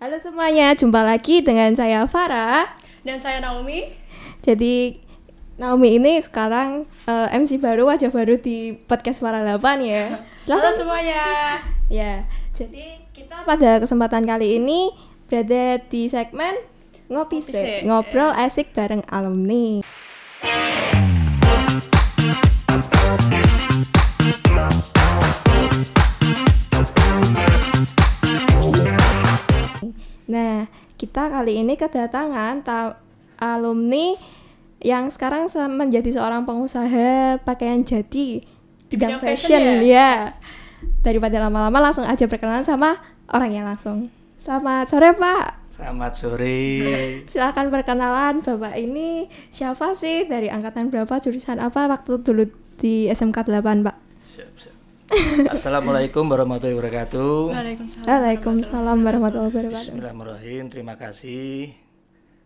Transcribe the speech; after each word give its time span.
Halo 0.00 0.16
semuanya, 0.16 0.72
jumpa 0.72 1.04
lagi 1.04 1.44
dengan 1.44 1.76
saya 1.76 2.08
Farah. 2.08 2.72
Dan 3.04 3.20
saya 3.20 3.36
Naomi. 3.36 3.92
Jadi 4.40 4.96
Naomi 5.60 6.00
ini 6.00 6.16
sekarang 6.24 6.88
eh, 7.04 7.28
MC 7.36 7.60
baru, 7.60 7.84
wajah 7.84 8.08
baru 8.08 8.40
di 8.40 8.80
podcast 8.88 9.20
Farah 9.20 9.44
8 9.44 9.60
ya. 9.84 10.08
Halo 10.16 10.24
Silahkan. 10.40 10.72
semuanya. 10.72 11.20
Ya, 11.92 12.24
jadi 12.56 13.04
kita 13.12 13.44
pada 13.44 13.76
kesempatan 13.76 14.24
kali 14.24 14.56
ini 14.56 14.88
berada 15.28 15.76
di 15.92 16.08
segmen 16.08 16.56
Ngopi 17.12 17.44
Sik, 17.44 17.84
ngobrol 17.84 18.32
asik 18.32 18.72
bareng 18.72 19.04
alumni. 19.12 19.84
Nah, 30.30 30.70
kita 30.94 31.26
kali 31.26 31.58
ini 31.58 31.74
kedatangan 31.74 32.62
ta- 32.62 33.02
alumni 33.36 34.14
yang 34.78 35.10
sekarang 35.10 35.50
se- 35.50 35.66
menjadi 35.66 36.14
seorang 36.14 36.46
pengusaha 36.46 37.36
pakaian 37.42 37.82
jadi 37.82 38.40
bidang 38.88 39.18
bidang 39.18 39.20
fashion, 39.20 39.58
fashion 39.58 39.82
ya. 39.82 40.38
Daripada 41.02 41.42
lama-lama 41.42 41.82
langsung 41.82 42.06
aja 42.06 42.24
perkenalan 42.24 42.62
sama 42.62 42.96
orangnya 43.26 43.66
langsung. 43.66 44.08
Selamat 44.38 44.88
sore 44.88 45.12
Pak. 45.12 45.68
Selamat 45.68 46.12
sore. 46.16 46.60
Silahkan 47.30 47.68
perkenalan 47.68 48.40
Bapak 48.40 48.72
ini 48.76 49.28
siapa 49.48 49.92
sih 49.92 50.24
dari 50.24 50.48
angkatan 50.48 50.88
berapa 50.88 51.20
jurusan 51.20 51.60
apa 51.60 51.88
waktu 51.88 52.20
dulu 52.20 52.44
di 52.80 53.04
SMK 53.08 53.44
8 53.44 53.84
Pak? 53.84 53.96
Siap, 54.24 54.52
siap. 54.56 54.74
Assalamualaikum 55.50 56.22
warahmatullahi 56.30 56.78
wabarakatuh. 56.78 57.50
Waalaikumsalam. 57.50 58.06
Waalaikumsalam 58.06 58.98
warahmatullahi 59.02 59.50
wabarakatuh. 59.50 59.82
Bismillahirrahmanirrahim. 59.82 60.62
Terima 60.70 60.94
kasih. 60.94 61.74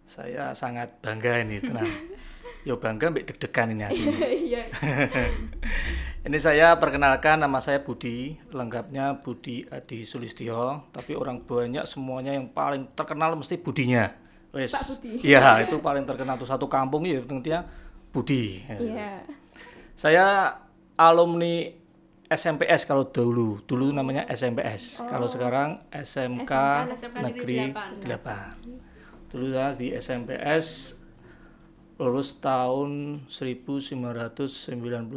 Saya 0.09 0.56
sangat 0.56 0.96
bangga 1.04 1.45
ini, 1.45 1.60
tenang. 1.60 1.84
Yo 2.68 2.80
bangga 2.80 3.12
mbak 3.12 3.29
deg-degan 3.29 3.76
ini 3.76 3.84
aslinya. 3.84 4.16
Iya. 4.24 4.62
Ini 6.24 6.40
saya 6.40 6.73
perkenalkan 6.80 7.37
nama 7.37 7.60
saya 7.60 7.84
Budi, 7.84 8.40
lengkapnya 8.48 9.21
Budi 9.21 9.68
Adi 9.68 10.09
Sulistyo, 10.09 10.88
tapi 10.88 11.12
orang 11.12 11.45
banyak 11.45 11.84
semuanya 11.84 12.32
yang 12.32 12.49
paling 12.49 12.88
terkenal 12.96 13.37
mesti 13.37 13.60
Budinya. 13.60 14.09
Wes. 14.56 14.73
Pak 14.73 14.88
Budi. 14.88 15.21
Iya, 15.21 15.52
itu 15.68 15.84
paling 15.84 16.09
terkenal 16.09 16.40
tuh 16.40 16.49
satu 16.49 16.65
kampung 16.65 17.04
ya 17.04 17.21
tentunya 17.21 17.68
Budi. 18.09 18.65
Iya. 18.65 19.21
Saya 19.93 20.56
alumni 20.96 21.84
SMPS 22.35 22.82
kalau 22.85 23.07
dulu, 23.07 23.63
dulu 23.63 23.95
namanya 23.95 24.27
SMPS. 24.27 24.99
Kalau 25.01 25.30
sekarang 25.30 25.79
SMK, 25.88 26.52
SMK 26.90 27.16
Negeri 27.23 27.71
Negeri 27.71 28.10
8. 28.10 29.30
Dulu 29.30 29.45
saya 29.51 29.71
di 29.73 29.95
SMPS 29.95 30.99
lulus 31.95 32.43
tahun 32.43 33.23
1999. 33.30 35.15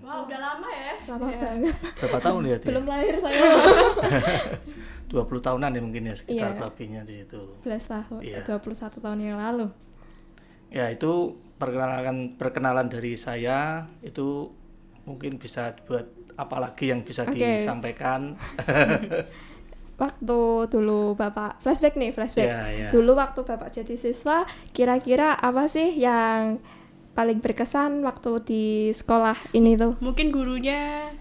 Wah, 0.00 0.24
udah 0.24 0.38
lama 0.40 0.68
ya. 0.72 0.92
Lama 1.04 1.26
banget. 1.28 1.74
Berapa 2.00 2.18
tahun 2.18 2.42
ya? 2.48 2.56
Belum 2.64 2.84
lahir 2.88 3.14
saya. 3.20 3.44
20 5.12 5.20
tahunan 5.38 5.70
ya 5.70 5.80
mungkin 5.84 6.10
ya 6.10 6.14
sekitar 6.16 6.56
Iya. 6.56 6.60
lebihnya 6.64 7.00
di 7.04 7.22
situ. 7.22 7.38
11 7.62 7.86
tahun, 7.86 8.20
Iya. 8.24 8.40
21 8.42 8.98
tahun 9.04 9.18
yang 9.20 9.38
lalu. 9.38 9.68
Ya, 10.72 10.90
itu 10.90 11.38
perkenalan 11.54 12.34
perkenalan 12.34 12.90
dari 12.90 13.14
saya 13.14 13.86
itu 14.02 14.50
mungkin 15.04 15.38
bisa 15.38 15.76
buat 15.86 16.08
apalagi 16.34 16.90
yang 16.90 17.02
bisa 17.02 17.22
Oke. 17.22 17.38
disampaikan. 17.38 18.34
Waktu 19.94 20.38
dulu 20.66 21.14
Bapak 21.14 21.62
flashback 21.62 21.94
nih, 21.94 22.10
flashback. 22.10 22.50
Iya, 22.50 22.62
iya. 22.74 22.88
Dulu 22.90 23.14
waktu 23.14 23.46
Bapak 23.46 23.70
jadi 23.70 23.94
siswa, 23.94 24.42
kira-kira 24.74 25.38
apa 25.38 25.70
sih 25.70 25.94
yang 25.94 26.58
paling 27.14 27.38
berkesan 27.38 28.02
waktu 28.02 28.30
di 28.42 28.64
sekolah 28.90 29.38
ini 29.54 29.78
tuh? 29.78 29.94
Mungkin 30.02 30.34
gurunya 30.34 31.14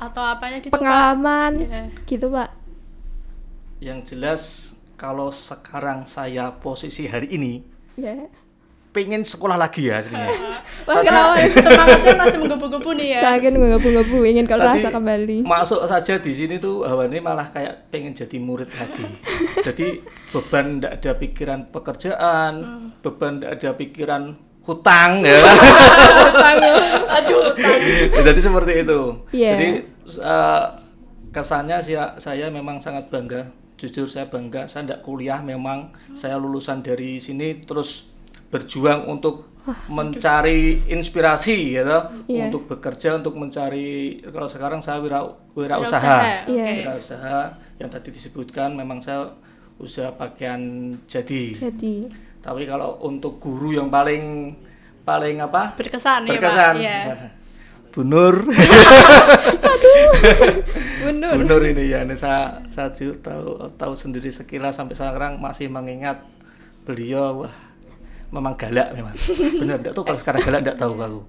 atau 0.00 0.24
apanya 0.24 0.64
gitu, 0.64 0.72
Pak. 0.72 0.80
Pengalaman 0.80 1.52
Iya. 1.60 1.82
gitu, 2.08 2.32
Pak. 2.32 2.50
Yang 3.84 3.98
jelas 4.16 4.42
kalau 4.96 5.28
sekarang 5.28 6.08
saya 6.08 6.56
posisi 6.56 7.04
hari 7.04 7.36
ini 7.36 7.60
Ya. 7.94 8.26
Pengen 8.94 9.26
sekolah 9.26 9.58
lagi 9.58 9.90
ya 9.90 9.98
aslinya. 9.98 10.30
Wah, 10.86 11.02
kenapa? 11.02 11.42
Semangatnya 11.66 12.14
masih 12.14 12.38
menggebu-gebu 12.46 12.90
nih 12.94 13.08
ya. 13.18 13.20
Yakin 13.34 13.52
ngebu-ngebu 13.58 14.16
ingin 14.22 14.46
kalau 14.46 14.70
rasa 14.70 14.94
kembali. 14.94 15.42
Masuk 15.42 15.82
saja 15.90 16.22
di 16.22 16.30
sini 16.30 16.62
tuh 16.62 16.86
hawane 16.86 17.18
malah 17.18 17.50
kayak 17.50 17.90
pengen 17.90 18.14
jadi 18.14 18.38
murid 18.38 18.70
lagi. 18.70 19.02
jadi 19.66 19.98
beban 20.30 20.78
ndak 20.78 21.02
ada 21.02 21.10
pikiran 21.18 21.60
pekerjaan, 21.74 22.52
beban 23.02 23.42
ndak 23.42 23.50
ada 23.58 23.70
pikiran 23.74 24.22
hutang 24.62 25.26
ya. 25.26 25.42
Aduh, 27.18 27.50
utang. 27.50 28.22
jadi 28.22 28.40
seperti 28.40 28.72
itu. 28.86 29.00
Iya. 29.34 29.50
Jadi 29.58 29.68
eh, 30.22 30.64
kesannya 31.34 31.82
saya, 31.82 32.14
saya 32.22 32.46
memang 32.46 32.78
sangat 32.78 33.10
bangga. 33.10 33.50
Jujur 33.74 34.06
saya 34.06 34.30
bangga. 34.30 34.70
Saya 34.70 34.86
tidak 34.86 35.02
kuliah 35.02 35.42
memang. 35.42 35.90
Saya 36.14 36.38
lulusan 36.38 36.80
dari 36.80 37.18
sini 37.18 37.66
terus 37.66 38.13
berjuang 38.54 39.10
untuk 39.10 39.50
mencari 39.88 40.84
inspirasi 40.86 41.74
ya 41.74 41.82
toh. 41.82 42.02
Iya. 42.28 42.46
untuk 42.46 42.68
bekerja 42.68 43.16
untuk 43.16 43.34
mencari 43.34 44.20
kalau 44.28 44.46
sekarang 44.46 44.78
saya 44.78 45.00
wira 45.00 45.24
Wirausaha, 45.54 46.44
wirausaha 46.44 46.46
Iya. 46.46 46.66
wirausaha 46.84 47.38
yang 47.80 47.88
tadi 47.88 48.12
disebutkan 48.12 48.76
memang 48.76 49.00
saya 49.00 49.32
usaha 49.74 50.12
pakaian 50.12 50.60
jadi 51.08 51.50
Jadi, 51.50 52.06
tapi 52.38 52.62
kalau 52.62 53.00
untuk 53.02 53.40
guru 53.40 53.72
yang 53.72 53.88
paling 53.88 54.54
paling 55.02 55.40
apa 55.40 55.72
Berkesan, 55.74 56.28
ya, 56.28 56.30
Pak. 56.30 56.36
berkesan 56.38 56.74
Iya. 56.78 56.98
Bu 57.90 58.02
Nur 58.10 58.44
Bunur. 61.02 61.32
Bu 61.38 61.42
Nur 61.44 61.62
ini 61.64 61.84
ya 61.88 62.02
ini 62.02 62.14
saya 62.14 62.60
saya 62.68 62.90
tahu 62.92 63.64
tahu 63.74 63.92
sendiri 63.94 64.28
sekilas 64.28 64.76
sampai 64.76 64.92
sekarang 64.92 65.38
masih 65.38 65.68
mengingat 65.68 66.20
beliau 66.84 67.44
wah 67.46 67.54
memang 68.34 68.54
galak 68.54 68.90
memang 68.90 69.14
benar 69.54 69.78
enggak 69.78 69.92
tuh 69.92 70.02
kalau 70.02 70.18
sekarang 70.18 70.42
galak 70.42 70.60
enggak 70.60 70.76
tahu 70.76 70.94
aku 70.96 71.22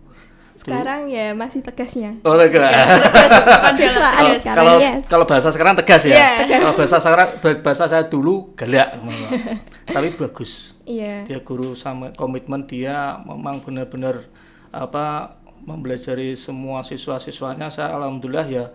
Sekarang 0.55 1.05
ya 1.05 1.35
masih 1.35 1.59
tegasnya. 1.59 2.15
oh 2.23 2.33
enggak 2.33 2.71
Siswaan 3.77 4.15
kalau 4.15 4.33
kalau 4.41 4.75
ya. 4.79 4.93
kalau 5.05 5.25
bahasa 5.25 5.51
sekarang 5.51 5.75
tegas 5.75 6.03
ya. 6.05 6.39
Tegas. 6.39 6.59
kalau 6.59 6.73
bahasa 6.73 6.95
sekarang 6.97 7.29
ba- 7.37 7.61
bahasa 7.61 7.83
saya 7.85 8.03
dulu 8.05 8.55
galak 8.55 8.95
memang. 8.97 9.31
tapi 9.95 10.15
bagus 10.15 10.73
Iya. 10.83 11.25
dia 11.25 11.39
guru 11.39 11.73
sama 11.73 12.13
komitmen 12.13 12.63
dia 12.63 13.17
memang 13.19 13.59
benar-benar 13.59 14.21
apa 14.69 15.33
mempelajari 15.61 16.33
semua 16.35 16.81
siswa-siswanya 16.81 17.67
saya 17.67 17.91
alhamdulillah 17.91 18.45
ya 18.45 18.65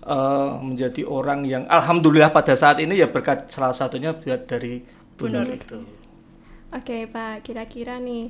eh, 0.00 0.50
menjadi 0.58 1.02
orang 1.02 1.42
yang 1.42 1.62
alhamdulillah 1.66 2.30
pada 2.30 2.54
saat 2.54 2.78
ini 2.78 2.96
ya 2.96 3.06
berkat 3.06 3.50
salah 3.50 3.72
satunya 3.72 4.14
buat 4.14 4.46
dari 4.46 4.80
Bu 5.14 5.26
Nur 5.26 5.48
itu 5.48 5.80
Oke 6.76 7.06
Pak, 7.06 7.40
kira-kira 7.40 7.96
nih 7.96 8.28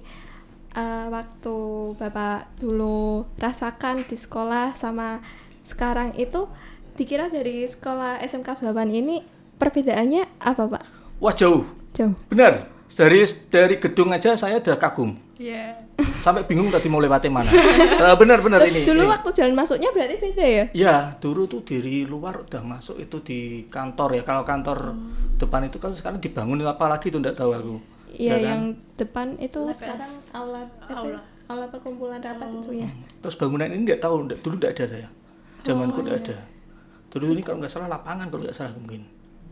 eh, 0.72 1.06
waktu 1.08 1.56
Bapak 1.94 2.56
dulu 2.56 3.26
rasakan 3.34 4.02
di 4.02 4.14
sekolah 4.14 4.70
sama 4.72 5.18
sekarang 5.60 6.14
itu 6.14 6.46
dikira 6.94 7.26
dari 7.26 7.66
sekolah 7.66 8.22
SMK 8.22 8.62
8 8.62 8.70
ini 8.88 9.18
perbedaannya 9.52 10.38
apa 10.38 10.62
Pak? 10.64 10.82
wah 11.16 11.32
jauh 11.32 11.64
Jauh. 11.90 12.12
benar 12.26 12.68
dari 12.86 13.20
dari 13.48 13.76
gedung 13.76 14.12
aja 14.12 14.32
saya 14.32 14.56
udah 14.56 14.76
kagum 14.76 15.16
Iya. 15.36 15.76
sampai 15.98 16.44
bingung 16.44 16.68
tadi 16.68 16.86
mau 16.86 16.96
lewati 16.96 17.28
mana 17.28 17.48
Eh, 18.04 18.16
benar-benar 18.16 18.64
ini 18.64 18.84
Dulu 18.84 19.02
ini. 19.02 19.10
waktu 19.10 19.28
jalan 19.34 19.52
masuknya 19.52 19.90
berarti 19.90 20.16
beda 20.16 20.44
ya? 20.46 20.64
Ya, 20.72 20.94
dulu 21.14 21.44
tuh 21.44 21.60
dari 21.60 22.04
luar 22.04 22.40
udah 22.42 22.62
masuk 22.62 22.96
itu 22.96 23.20
di 23.20 23.38
kantor 23.66 24.16
ya. 24.16 24.22
Kalau 24.22 24.40
kantor 24.42 24.92
depan 25.36 25.64
itu 25.64 25.76
kan 25.76 25.92
sekarang 25.92 26.16
dibangun 26.16 26.60
apa 26.62 26.86
lagi 26.86 27.08
tuh 27.08 27.20
enggak 27.20 27.36
tahu 27.36 27.52
aku. 27.52 27.76
Iya, 28.16 28.30
Ya 28.30 28.34
kan? 28.34 28.42
yang 28.42 28.62
depan 28.94 29.26
itu 29.36 29.60
sekarang 29.70 30.12
aula 30.32 30.64
apa 30.80 30.88
ya? 30.90 30.96
Aula. 30.96 31.20
aula 31.46 31.66
perkumpulan 31.68 32.18
rapat 32.18 32.48
itu 32.50 32.70
ya. 32.74 32.88
Terus 33.20 33.36
bangunan 33.36 33.68
ini 33.68 33.84
enggak 33.84 34.00
tahu, 34.00 34.24
enggak, 34.24 34.40
dulu 34.40 34.54
enggak 34.56 34.72
ada 34.74 34.84
saya. 34.88 35.08
Zamanku 35.62 36.00
Oh, 36.00 36.02
enggak 36.02 36.18
iya. 36.18 36.24
ada. 36.26 36.36
Dulu 37.06 37.24
ini 37.30 37.40
kalau 37.40 37.58
nggak 37.58 37.70
salah 37.70 37.88
lapangan 37.88 38.26
kalau 38.26 38.42
nggak 38.42 38.56
salah 38.56 38.72
mungkin. 38.72 39.04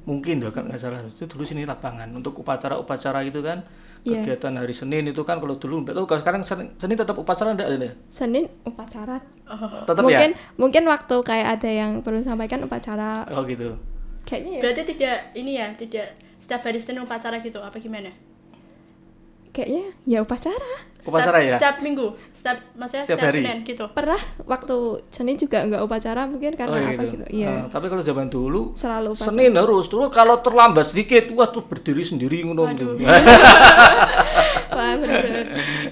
Mungkin 0.05 0.37
dong 0.37 0.51
kalau 0.51 0.67
nggak 0.69 0.81
salah 0.81 1.01
itu 1.01 1.25
dulu 1.25 1.43
sini 1.43 1.63
lapangan 1.63 2.09
untuk 2.11 2.35
upacara-upacara 2.37 3.23
gitu 3.25 3.41
kan. 3.41 3.63
Iya. 4.03 4.21
Kegiatan 4.21 4.53
hari 4.55 4.73
Senin 4.73 5.07
itu 5.07 5.23
kan 5.23 5.39
kalau 5.39 5.55
dulu 5.55 5.81
enggak 5.81 5.95
tahu 5.95 6.05
kalau 6.05 6.21
sekarang 6.21 6.43
Senin, 6.43 6.67
Senin 6.77 6.97
tetap 6.97 7.15
upacara 7.15 7.53
enggak 7.53 7.69
ada 7.69 7.79
ya? 7.79 7.95
Senin 8.07 8.45
upacara. 8.63 9.17
Tetap 9.85 10.03
mungkin 10.03 10.31
ya? 10.33 10.57
mungkin 10.57 10.83
waktu 10.85 11.17
kayak 11.21 11.49
ada 11.55 11.71
yang 11.71 11.91
perlu 12.01 12.21
sampaikan 12.21 12.61
upacara 12.61 13.25
Oh 13.31 13.45
gitu. 13.45 13.77
kayaknya 14.25 14.59
ya. 14.59 14.61
Berarti 14.61 14.83
tidak 14.85 15.17
ini 15.33 15.53
ya, 15.55 15.71
tidak 15.73 16.07
setiap 16.37 16.61
hari 16.61 16.77
Senin 16.77 17.01
upacara 17.01 17.39
gitu 17.39 17.59
apa 17.59 17.79
gimana? 17.79 18.11
Kayaknya 19.55 19.95
ya 20.05 20.19
upacara 20.21 20.73
Upacara 21.01 21.37
Setiap- 21.37 21.45
ya? 21.45 21.57
Setiap 21.59 21.77
minggu, 21.79 22.07
setiap 22.33 22.57
maksudnya 22.75 23.05
Setiap 23.05 23.19
setiap, 23.19 23.29
hari? 23.29 23.41
Senin 23.41 23.59
gitu. 23.63 23.85
pernah 23.91 24.17
waktu 24.43 24.77
Senin 25.07 25.37
juga 25.37 25.59
nggak 25.63 25.83
upacara 25.83 26.23
mungkin 26.25 26.53
karena 26.55 26.75
Oh, 26.75 26.89
apa 26.89 27.03
gitu 27.05 27.25
iya 27.31 27.53
Ah, 27.55 27.65
tapi 27.69 27.87
kalau 27.87 28.03
zaman 28.03 28.27
dulu 28.27 28.73
selalu 28.73 29.09
upacara 29.13 29.29
Senin 29.31 29.53
harus 29.55 29.87
dulu 29.87 30.05
kalau 30.09 30.37
terlambat 30.39 30.85
sedikit 30.87 31.29
wah 31.31 31.47
tuh 31.47 31.63
berdiri 31.63 32.03
sendiri 32.03 32.41
ngono 32.43 32.65
gitu. 32.71 32.97
wah 34.71 34.95
bener 34.97 35.45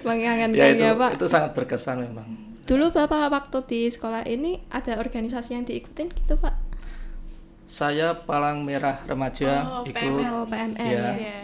mengingatkan 0.03 0.50
ya 0.50 0.65
ya, 0.67 0.69
itu 0.73 0.87
pak 0.97 1.11
itu 1.15 1.26
sangat 1.26 1.50
berkesan 1.53 1.97
memang. 2.03 2.26
dulu 2.62 2.88
bapak 2.91 3.29
waktu 3.29 3.58
di 3.65 3.81
sekolah 3.87 4.25
ini 4.25 4.65
ada 4.69 4.97
organisasi 4.97 5.50
yang 5.53 5.65
diikutin 5.65 6.08
gitu 6.11 6.35
pak 6.37 6.56
Saya 7.65 8.12
Palang 8.15 8.61
Merah 8.62 9.00
Remaja 9.03 9.65
Oh, 9.65 9.81
ikut 9.82 9.97
PMR. 9.97 10.29
oh 10.31 10.44
PMR 10.44 10.76
ya, 10.82 10.93
ya 10.93 11.12
Iya. 11.15 11.38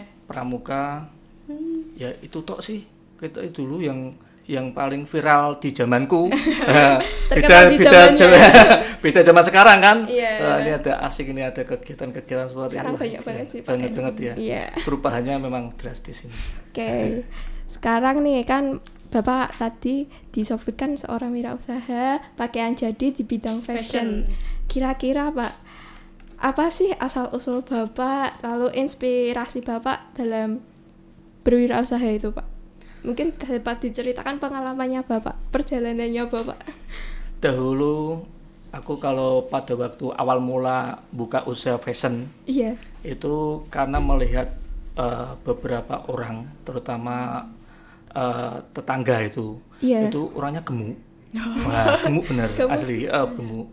Ya 1.97 2.09
itu 2.19 2.41
tok 2.43 2.59
sih. 2.61 2.85
Kita 3.19 3.43
itu 3.43 3.65
dulu 3.65 3.83
yang 3.83 4.15
yang 4.49 4.73
paling 4.73 5.05
viral 5.05 5.61
di 5.61 5.69
zamanku. 5.69 6.25
Terkenal 7.29 7.69
di 7.69 7.77
beda, 7.77 8.17
zamannya. 8.17 8.49
beda 9.05 9.19
zaman 9.21 9.43
sekarang 9.45 9.77
kan. 9.77 9.97
Iya, 10.09 10.31
iya. 10.41 10.53
ini 10.65 10.71
ada 10.73 10.93
asik 11.05 11.29
ini 11.29 11.45
ada 11.45 11.61
kegiatan-kegiatan 11.61 12.49
seperti 12.49 12.73
Sekarang 12.73 12.97
itu. 12.97 13.01
banyak 13.05 13.21
banget 13.21 13.45
sih, 13.45 13.59
Pak, 13.61 13.69
Banget 13.69 13.91
ya. 13.93 13.95
banget 13.95 14.15
ya. 14.17 14.33
Iya. 14.33 14.65
Perubahannya 14.81 15.35
memang 15.37 15.63
drastis 15.77 16.25
ini. 16.25 16.33
Oke, 16.73 16.89
sekarang 17.69 18.25
nih 18.25 18.41
kan 18.41 18.81
Bapak 19.09 19.57
tadi 19.57 20.05
disebutkan 20.33 20.93
seorang 20.93 21.33
wirausaha 21.33 22.21
pakaian 22.33 22.73
jadi 22.73 23.13
di 23.13 23.21
bidang 23.21 23.61
fashion. 23.61 24.29
Kira-kira 24.65 25.29
Pak, 25.33 25.53
apa 26.41 26.69
sih 26.73 26.93
asal 26.97 27.29
usul 27.33 27.65
Bapak, 27.65 28.41
lalu 28.41 28.73
inspirasi 28.77 29.61
Bapak 29.65 30.13
dalam 30.13 30.61
berwirausaha 31.49 32.05
itu 32.05 32.29
Pak? 32.29 32.45
Mungkin 33.01 33.33
dapat 33.33 33.81
diceritakan 33.81 34.37
pengalamannya 34.37 35.01
Bapak, 35.01 35.33
perjalanannya 35.49 36.29
Bapak. 36.29 36.59
Dahulu 37.41 38.21
aku 38.69 39.01
kalau 39.01 39.49
pada 39.49 39.73
waktu 39.73 40.13
awal 40.13 40.37
mula 40.37 41.01
buka 41.09 41.41
usaha 41.43 41.81
fashion 41.81 42.29
Iya, 42.45 42.77
itu 43.01 43.65
karena 43.67 43.97
melihat 43.97 44.53
eh, 44.93 45.31
beberapa 45.41 46.05
orang 46.05 46.45
terutama 46.61 47.49
eh, 48.11 48.61
tetangga 48.69 49.25
itu 49.25 49.57
Iya. 49.79 50.11
itu 50.11 50.27
orangnya 50.35 50.61
gemuk 50.61 50.99
Wah, 51.65 51.97
gemuk 52.03 52.27
bener 52.27 52.49
Gemuk. 52.59 52.69
asli 52.69 53.07
eh, 53.07 53.27
gemuk 53.33 53.67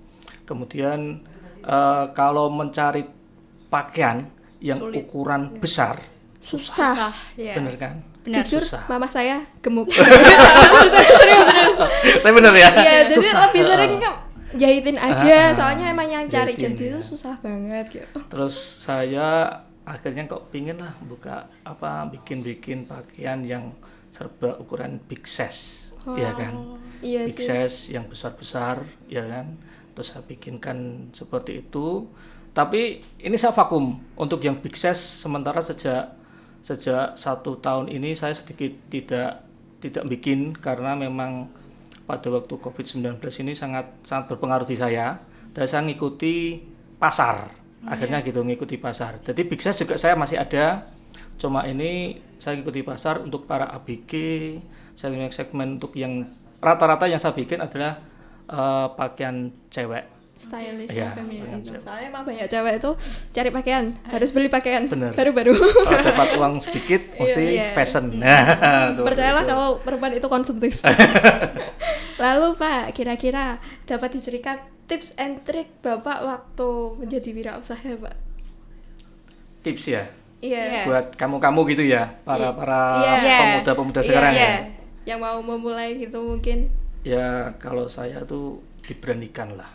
kemudian 0.47 1.21
eh, 1.61 2.05
kalau 2.15 2.49
mencari 2.49 3.05
pakaian 3.67 4.25
yang 4.63 4.81
Sulit. 4.81 5.03
ukuran 5.05 5.59
besar 5.59 5.99
susah. 6.47 6.95
Susah, 6.95 7.13
iya. 7.35 7.55
bener 7.55 7.75
kan 7.75 7.95
Benar. 8.23 8.43
Jujur, 8.43 8.59
Susah. 8.61 8.83
mama 8.87 9.07
saya 9.07 9.39
gemuk. 9.59 9.87
Jujur, 9.95 10.07
serius, 10.91 11.43
serius. 11.45 11.77
tapi 12.21 12.33
bener 12.33 12.55
ya 12.55 12.69
Iya, 12.73 12.95
jadi 13.07 13.15
Susah. 13.17 13.39
lebih 13.47 13.63
sering 13.63 13.93
kan 13.99 14.15
jahitin 14.53 14.97
aja, 14.97 15.31
Ah, 15.31 15.43
ah. 15.43 15.51
soalnya 15.53 15.87
emang 15.91 16.07
yang 16.07 16.27
cari 16.27 16.55
jadi 16.55 16.71
itu 16.73 16.87
ya. 16.93 16.99
susah 16.99 17.35
banget 17.39 17.87
gitu. 17.93 18.19
terus 18.27 18.55
saya 18.83 19.47
akhirnya 19.83 20.27
kok 20.27 20.49
pingin 20.49 20.75
lah 20.77 20.91
buka 21.01 21.47
apa 21.63 22.07
bikin-bikin 22.09 22.83
pakaian 22.85 23.43
yang 23.43 23.71
serba 24.09 24.57
ukuran 24.57 24.99
big 25.03 25.23
size 25.23 25.93
ya 26.09 26.31
kan 26.33 26.79
Iya 26.99 27.27
big 27.27 27.37
sih. 27.37 27.47
size 27.47 27.79
yang 27.93 28.07
besar-besar 28.07 28.83
ya 29.07 29.23
kan 29.23 29.55
terus 29.93 30.11
saya 30.11 30.25
bikinkan 30.25 31.11
seperti 31.13 31.61
itu 31.61 32.11
tapi 32.51 33.05
ini 33.19 33.37
saya 33.37 33.53
vakum 33.53 33.95
untuk 34.15 34.41
yang 34.41 34.57
big 34.57 34.75
size 34.75 34.99
sementara 35.21 35.61
sejak 35.61 36.11
sejak 36.67 37.15
satu 37.15 37.63
tahun 37.63 37.87
ini 37.87 38.19
saya 38.19 38.35
sedikit 38.35 38.75
tidak 38.91 39.47
tidak 39.79 40.03
bikin 40.11 40.51
karena 40.51 40.99
memang 40.99 41.47
pada 42.11 42.27
waktu 42.27 42.59
COVID-19 42.59 43.23
ini 43.23 43.55
sangat 43.55 43.87
sangat 44.03 44.35
berpengaruh 44.35 44.67
di 44.67 44.75
saya. 44.75 45.23
Dan 45.55 45.65
saya 45.71 45.87
ngikuti 45.87 46.59
pasar. 46.99 47.55
Akhirnya 47.87 48.19
gitu 48.27 48.43
ngikuti 48.43 48.83
pasar. 48.83 49.23
Jadi 49.23 49.47
big 49.47 49.63
size 49.63 49.87
juga 49.87 49.95
saya 49.95 50.19
masih 50.19 50.43
ada. 50.43 50.91
Cuma 51.39 51.63
ini 51.71 52.19
saya 52.43 52.59
ngikuti 52.59 52.83
pasar 52.83 53.23
untuk 53.23 53.47
para 53.47 53.71
ABG 53.71 54.13
saya 54.99 55.13
punya 55.13 55.29
segmen 55.31 55.77
untuk 55.79 55.93
yang 55.95 56.25
rata-rata 56.59 57.07
yang 57.07 57.21
saya 57.21 57.37
bikin 57.37 57.63
adalah 57.63 58.01
eh, 58.49 58.87
pakaian 58.97 59.53
cewek 59.71 60.16
Stylish 60.37 60.93
Iya, 60.93 61.09
ya 61.09 61.17
feminin 61.17 61.49
itu. 61.59 61.73
cewek. 61.73 61.81
Soalnya 61.81 62.07
emang 62.07 62.23
banyak 62.23 62.45
cewek 62.45 62.75
itu 62.77 62.91
cari 63.33 63.49
pakaian, 63.49 63.85
harus 64.05 64.31
beli 64.31 64.47
pakaian 64.47 64.85
baru-baru. 64.87 65.57
kalau 65.57 66.01
dapat 66.05 66.29
uang 66.37 66.55
sedikit 66.61 67.01
mesti 67.17 67.43
Iya. 67.57 67.73
fashion 67.73 68.13
nah, 68.15 68.45
Percayalah 69.09 69.43
itu. 69.43 69.51
kalau 69.51 69.69
perempuan 69.81 70.13
itu 70.13 70.29
konsumtif. 70.29 70.85
Lalu 72.23 72.53
Pak, 72.55 72.93
kira-kira 72.93 73.57
dapat 73.83 74.13
dicerikan 74.13 74.57
tips 74.85 75.17
and 75.17 75.41
trick 75.43 75.73
Bapak 75.81 76.21
waktu 76.21 76.69
menjadi 76.97 77.29
wirausaha, 77.33 77.97
Pak? 77.97 78.17
tips 79.63 79.85
ya 79.89 80.05
Iya. 80.39 80.63
Iya. 80.63 80.83
buat 80.85 81.07
kamu-kamu 81.17 81.61
gitu 81.73 81.85
ya 81.87 82.13
para 82.23 82.53
para 82.53 83.03
Iya. 83.03 83.37
pemuda-pemuda 83.59 83.99
Iya, 83.99 84.07
sekarang 84.07 84.33
iya. 84.33 84.47
ya 84.47 84.55
Yang 85.07 85.19
mau 85.19 85.39
memulai 85.41 85.97
gitu 85.97 86.19
mungkin. 86.21 86.69
ya 87.03 87.51
kalau 87.57 87.87
saya 87.87 88.23
tuh 88.23 88.59
diberanikan 88.79 89.55
lah 89.55 89.67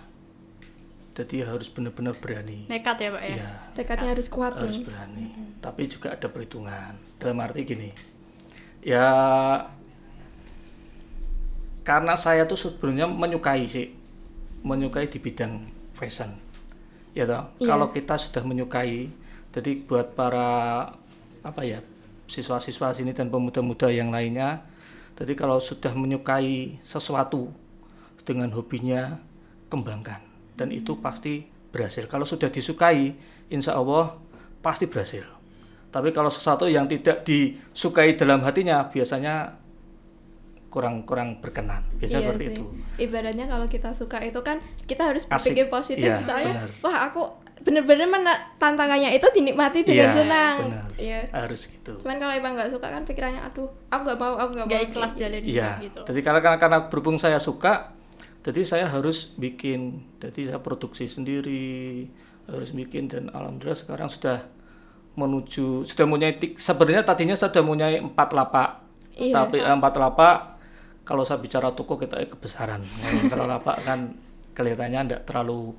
jadi 1.12 1.44
harus 1.44 1.68
benar-benar 1.68 2.16
berani. 2.18 2.66
Nekat 2.72 2.98
ya, 3.04 3.10
Pak 3.12 3.24
ya. 3.24 3.36
ya 3.36 3.52
Tekadnya 3.76 4.10
harus 4.16 4.28
kuat 4.32 4.56
harus 4.56 4.80
nih. 4.80 4.86
berani. 4.88 5.28
Tapi 5.60 5.82
juga 5.92 6.16
ada 6.16 6.28
perhitungan. 6.32 6.96
Dalam 7.20 7.38
arti 7.44 7.62
gini 7.68 7.92
ya 8.82 9.08
karena 11.82 12.14
saya 12.18 12.46
tuh 12.50 12.58
sebenarnya 12.58 13.10
menyukai 13.10 13.66
sih 13.66 13.94
menyukai 14.62 15.10
di 15.10 15.18
bidang 15.18 15.70
fashion. 15.98 16.38
Ya 17.12 17.26
toh? 17.26 17.50
Iya. 17.60 17.68
kalau 17.74 17.88
kita 17.94 18.16
sudah 18.18 18.44
menyukai 18.46 19.10
jadi 19.52 19.72
buat 19.86 20.16
para 20.16 20.50
apa 21.42 21.62
ya 21.66 21.84
siswa-siswa 22.30 22.96
sini 22.96 23.12
dan 23.12 23.28
pemuda-muda 23.28 23.92
yang 23.92 24.14
lainnya 24.14 24.64
jadi 25.20 25.36
kalau 25.36 25.60
sudah 25.60 25.92
menyukai 25.92 26.80
sesuatu 26.80 27.52
dengan 28.24 28.48
hobinya 28.56 29.20
kembangkan 29.68 30.24
dan 30.54 30.70
itu 30.70 30.98
pasti 30.98 31.44
berhasil 31.70 32.06
kalau 32.06 32.24
sudah 32.24 32.48
disukai 32.48 33.16
insya 33.48 33.74
Allah 33.74 34.18
pasti 34.60 34.86
berhasil 34.86 35.24
tapi 35.88 36.10
kalau 36.10 36.28
sesuatu 36.28 36.66
yang 36.66 36.86
tidak 36.86 37.22
disukai 37.22 38.14
dalam 38.14 38.40
hatinya 38.42 38.86
biasanya 38.86 39.60
kurang 40.68 41.04
kurang 41.04 41.36
berkenan 41.38 41.84
biasanya 41.94 42.20
Iya 42.22 42.28
seperti 42.30 42.46
sih. 42.46 42.54
itu 42.54 42.64
Ibaratnya 42.98 43.46
kalau 43.46 43.68
kita 43.68 43.92
suka 43.92 44.18
itu 44.20 44.40
kan 44.40 44.58
kita 44.82 45.04
harus 45.06 45.26
Asik. 45.26 45.52
berpikir 45.52 45.66
positif 45.68 46.08
Iya, 46.08 46.24
soalnya 46.24 46.54
benar. 46.56 46.70
wah 46.80 46.98
aku 47.06 47.22
bener-bener 47.62 48.08
mena- 48.08 48.42
tantangannya 48.56 49.12
itu 49.12 49.28
dinikmati 49.30 49.84
dengan 49.84 50.08
Iya, 50.08 50.16
senang. 50.16 50.56
benar. 50.66 50.88
Iya. 50.96 51.20
harus 51.30 51.62
gitu 51.68 51.92
Cuman 51.98 52.16
kalau 52.18 52.34
emang 52.34 52.54
nggak 52.54 52.70
suka 52.70 52.88
kan 52.88 53.04
pikirannya 53.04 53.42
aduh, 53.42 53.68
aku 53.86 54.02
nggak 54.02 54.18
mau, 54.18 54.34
aku 54.36 54.52
nggak 54.54 54.66
mau. 54.66 54.72
Gak 54.72 54.84
ikhlas 54.88 55.12
jalan 55.14 55.42
Iya, 55.42 55.70
gitu. 55.82 56.02
jadi 56.04 56.20
karena, 56.22 56.40
karena 56.40 56.58
karena 56.58 56.78
berhubung 56.88 57.18
saya 57.18 57.36
suka, 57.38 57.92
jadi 58.42 58.62
saya 58.66 58.86
harus 58.90 59.38
bikin, 59.38 60.02
jadi 60.18 60.54
saya 60.54 60.60
produksi 60.60 61.06
sendiri, 61.06 62.10
harus 62.50 62.74
bikin 62.74 63.06
dan 63.06 63.30
alhamdulillah 63.30 63.78
sekarang 63.78 64.10
sudah 64.10 64.42
menuju, 65.14 65.86
sudah 65.86 66.06
tik- 66.40 66.58
sebenarnya 66.58 67.06
tadinya 67.06 67.36
saya 67.38 67.54
sudah 67.54 67.62
mempunyai 67.62 68.02
empat 68.02 68.30
lapak, 68.34 68.70
Iya. 69.20 69.46
tapi 69.46 69.62
eh, 69.62 69.70
empat 69.70 69.94
lapak 70.00 70.38
kalau 71.06 71.22
saya 71.22 71.38
bicara 71.38 71.70
toko 71.76 72.00
kita 72.02 72.18
eh, 72.18 72.30
kebesaran, 72.32 72.82
kalau 73.32 73.46
lapak 73.46 73.84
kan 73.86 74.16
kelihatannya 74.58 75.00
tidak 75.06 75.22
terlalu 75.30 75.76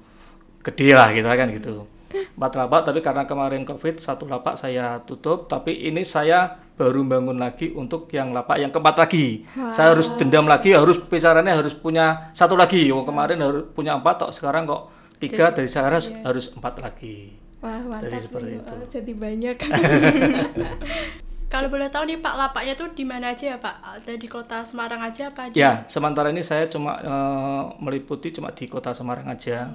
gede 0.62 0.94
lah 0.94 1.10
gitu 1.10 1.26
kan 1.26 1.48
gitu. 1.50 1.74
Empat 2.12 2.52
lapak, 2.54 2.80
tapi 2.86 3.00
karena 3.00 3.24
kemarin 3.26 3.64
covid 3.66 3.98
satu 3.98 4.28
lapak 4.28 4.54
saya 4.54 5.00
tutup, 5.02 5.48
tapi 5.50 5.82
ini 5.88 6.04
saya 6.06 6.61
baru 6.76 7.04
bangun 7.04 7.36
lagi 7.36 7.70
untuk 7.76 8.08
yang 8.10 8.32
lapak 8.32 8.58
yang 8.58 8.72
keempat 8.72 8.96
lagi. 8.96 9.44
Saya 9.76 9.92
harus 9.92 10.08
dendam 10.16 10.48
lagi, 10.48 10.72
harus 10.72 10.98
besarannya 10.98 11.52
harus 11.52 11.76
punya 11.76 12.32
satu 12.32 12.56
lagi. 12.56 12.88
Oh, 12.90 13.04
kemarin 13.04 13.38
harus 13.40 13.68
punya 13.76 13.96
empat, 13.96 14.28
kok 14.28 14.32
sekarang 14.34 14.64
kok 14.64 14.88
tiga, 15.20 15.52
dari 15.52 15.68
sekarang 15.68 16.00
harus, 16.00 16.08
harus 16.24 16.46
empat 16.56 16.74
lagi. 16.80 17.36
Wah, 17.62 17.78
mantap 17.78 18.10
Jadi 18.10 18.18
seperti 18.26 18.50
nih, 18.50 18.58
itu. 18.58 18.74
Jadi 18.90 19.12
banyak. 19.14 19.56
Kalau 21.52 21.68
boleh 21.68 21.92
tahu 21.92 22.08
nih 22.08 22.16
Pak, 22.16 22.34
lapaknya 22.34 22.72
tuh 22.74 22.88
di 22.96 23.04
mana 23.04 23.36
aja 23.36 23.54
ya 23.54 23.58
Pak? 23.60 23.76
Ada 24.00 24.16
di 24.16 24.24
kota 24.24 24.64
Semarang 24.64 25.04
aja 25.04 25.28
apa? 25.28 25.52
Di... 25.52 25.60
Ya, 25.60 25.84
sementara 25.84 26.32
ini 26.32 26.40
saya 26.40 26.64
cuma 26.66 26.96
eh, 26.96 27.62
meliputi 27.76 28.32
cuma 28.32 28.56
di 28.56 28.66
kota 28.72 28.96
Semarang 28.96 29.28
aja. 29.28 29.68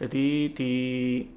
Jadi 0.00 0.48
di 0.56 0.72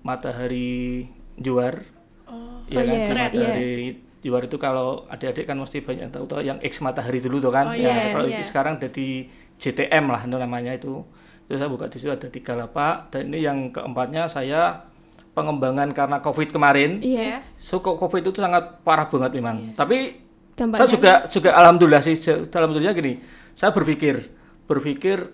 Matahari 0.07 1.03
Juar, 1.35 1.83
Oh, 2.31 2.63
ya 2.71 2.79
Oh, 2.79 2.87
kan, 2.87 3.29
iya, 3.35 3.53
di 3.59 3.69
iya. 3.91 4.12
Matahari 4.23 4.47
Juar 4.47 4.47
itu 4.47 4.57
kalau 4.61 5.03
adik-adik 5.11 5.43
kan 5.43 5.57
mesti 5.59 5.83
banyak 5.83 6.07
tahu 6.07 6.25
tahu 6.25 6.41
yang 6.41 6.59
X 6.63 6.79
Matahari 6.79 7.19
dulu 7.19 7.43
tuh 7.43 7.51
kan. 7.51 7.71
Oh, 7.71 7.75
ya, 7.75 7.91
iya, 7.91 8.15
kalau 8.15 8.27
iya. 8.31 8.39
itu 8.39 8.43
sekarang 8.47 8.79
jadi 8.79 9.27
JTM 9.59 10.05
lah 10.07 10.21
itu 10.23 10.37
namanya 10.39 10.71
itu. 10.71 11.03
Itu 11.51 11.59
saya 11.59 11.67
buka 11.67 11.91
di 11.91 11.99
situ 11.99 12.11
ada 12.11 12.27
tiga 12.31 12.55
lapak 12.55 13.11
dan 13.11 13.27
ini 13.27 13.43
yang 13.43 13.75
keempatnya 13.75 14.31
saya 14.31 14.87
pengembangan 15.35 15.91
karena 15.91 16.23
Covid 16.23 16.55
kemarin. 16.55 17.03
Iya. 17.03 17.43
So 17.59 17.83
COVID 17.83 18.23
itu 18.23 18.39
sangat 18.39 18.79
parah 18.87 19.11
banget 19.11 19.35
memang. 19.35 19.75
Tapi 19.75 20.23
dampaknya 20.53 20.85
saya 20.85 20.89
juga 20.89 21.13
juga 21.29 21.49
alhamdulillah 21.57 22.01
sih 22.05 22.15
se- 22.17 22.45
alhamdulillah 22.45 22.93
gini 22.93 23.13
saya 23.57 23.73
berpikir 23.73 24.29
berpikir 24.69 25.33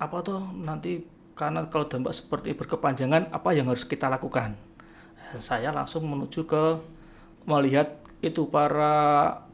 apa 0.00 0.16
tuh 0.24 0.40
nanti 0.56 1.04
karena 1.34 1.66
kalau 1.68 1.84
dampak 1.90 2.14
seperti 2.14 2.54
berkepanjangan 2.56 3.34
apa 3.34 3.50
yang 3.52 3.68
harus 3.68 3.84
kita 3.84 4.08
lakukan 4.08 4.56
saya 5.38 5.70
langsung 5.74 6.06
menuju 6.06 6.46
ke 6.46 6.64
melihat 7.50 7.98
itu 8.20 8.46
para 8.46 8.94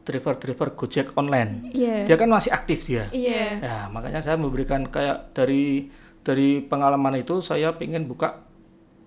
driver-driver 0.03 0.75
Gojek 0.75 1.15
online 1.15 1.71
Iya. 1.73 2.05
dia 2.05 2.15
kan 2.15 2.29
masih 2.29 2.51
aktif 2.51 2.85
dia 2.85 3.09
Iya. 3.09 3.59
ya 3.59 3.77
makanya 3.89 4.21
saya 4.21 4.37
memberikan 4.37 4.85
kayak 4.85 5.33
dari 5.33 5.89
dari 6.21 6.61
pengalaman 6.61 7.17
itu 7.17 7.39
saya 7.39 7.73
ingin 7.77 8.05
buka 8.05 8.43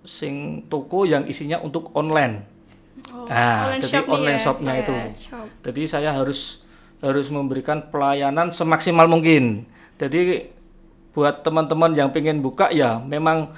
sing 0.03 0.65
toko 0.67 1.05
yang 1.05 1.25
isinya 1.25 1.61
untuk 1.61 1.93
online 1.93 2.59
Oh, 3.07 3.25
nah 3.25 3.65
online 3.71 3.81
jadi 3.81 3.93
shop 3.95 4.07
online 4.11 4.37
ya. 4.37 4.43
shopnya 4.43 4.73
itu 4.77 4.93
Iya, 4.93 5.09
shop. 5.15 5.47
jadi 5.63 5.83
saya 5.87 6.11
harus 6.13 6.65
harus 7.01 7.33
memberikan 7.33 7.89
pelayanan 7.89 8.53
semaksimal 8.53 9.09
mungkin. 9.09 9.65
Jadi 9.97 10.53
buat 11.11 11.41
teman-teman 11.41 11.97
yang 11.97 12.13
pengen 12.13 12.45
buka 12.45 12.69
ya 12.69 13.01
memang 13.01 13.57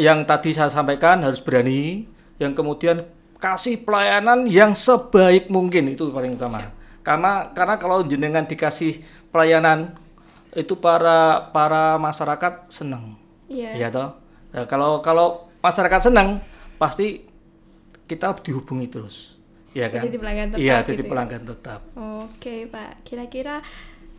yang 0.00 0.24
tadi 0.24 0.56
saya 0.56 0.72
sampaikan 0.72 1.20
harus 1.20 1.36
berani, 1.38 2.08
yang 2.36 2.56
kemudian 2.56 3.04
kasih 3.38 3.82
pelayanan 3.86 4.44
yang 4.50 4.74
sebaik 4.74 5.46
mungkin 5.48 5.94
itu 5.94 6.10
paling 6.10 6.34
utama. 6.34 6.74
Karena 7.06 7.48
karena 7.54 7.74
kalau 7.78 8.04
jenengan 8.04 8.44
dikasih 8.44 9.00
pelayanan 9.30 9.94
itu 10.52 10.74
para 10.76 11.48
para 11.54 11.96
masyarakat 11.96 12.68
senang. 12.68 13.14
Iya. 13.46 13.78
Iya 13.78 13.88
toh. 13.94 14.08
Nah, 14.52 14.64
kalau 14.66 15.00
kalau 15.00 15.48
masyarakat 15.62 16.10
senang 16.10 16.42
pasti 16.76 17.24
kita 18.08 18.32
dihubungi 18.42 18.88
terus. 18.90 19.38
Iya 19.76 19.92
kan? 19.92 20.02
Jadi 20.08 20.16
pelanggan 20.16 20.48
tetap 20.56 20.64
Iya, 20.64 20.76
gitu 20.80 20.88
jadi 20.96 21.02
ya? 21.04 21.08
pelanggan 21.12 21.42
tetap. 21.44 21.80
Oke, 21.94 22.54
Pak. 22.66 22.90
Kira-kira 23.04 23.60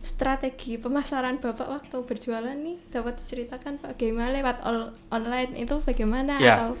strategi 0.00 0.80
pemasaran 0.80 1.36
Bapak 1.42 1.68
waktu 1.68 1.96
berjualan 2.08 2.56
nih 2.56 2.80
dapat 2.88 3.20
diceritakan 3.20 3.76
Pak 3.84 4.00
bagaimana 4.00 4.32
lewat 4.32 4.56
online 5.12 5.52
itu 5.60 5.76
bagaimana 5.84 6.40
Ya. 6.40 6.56
atau 6.56 6.80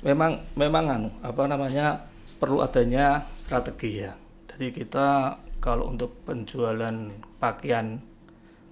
Memang 0.00 0.40
memang 0.56 0.84
anu, 0.88 1.10
apa 1.20 1.44
namanya? 1.44 2.08
perlu 2.40 2.64
adanya 2.64 3.28
strategi 3.36 4.00
ya. 4.00 4.16
Jadi 4.48 4.72
kita 4.72 5.36
kalau 5.60 5.92
untuk 5.92 6.24
penjualan 6.24 7.12
pakaian 7.36 8.00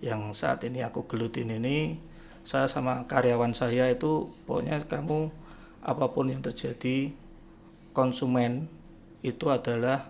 yang 0.00 0.32
saat 0.32 0.64
ini 0.64 0.80
aku 0.80 1.04
gelutin 1.04 1.52
ini, 1.52 2.00
saya 2.48 2.64
sama 2.64 3.04
karyawan 3.04 3.52
saya 3.52 3.92
itu 3.92 4.32
pokoknya 4.48 4.80
kamu 4.88 5.28
apa 5.84 6.08
pun 6.08 6.32
yang 6.32 6.40
terjadi 6.40 7.12
konsumen 7.92 8.72
itu 9.20 9.52
adalah 9.52 10.08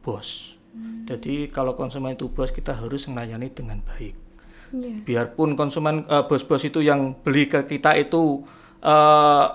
bos. 0.00 0.56
Jadi 1.04 1.52
kalau 1.52 1.76
konsumen 1.76 2.16
itu 2.16 2.32
bos 2.32 2.48
kita 2.56 2.72
harus 2.72 3.04
melayani 3.04 3.52
dengan 3.52 3.84
baik. 3.84 4.28
Iya. 4.68 5.00
biarpun 5.00 5.56
konsumen 5.56 6.04
eh, 6.04 6.24
bos-bos 6.28 6.60
itu 6.60 6.84
yang 6.84 7.16
beli 7.24 7.48
ke 7.48 7.64
kita 7.64 7.96
itu 7.96 8.44
eh, 8.84 9.46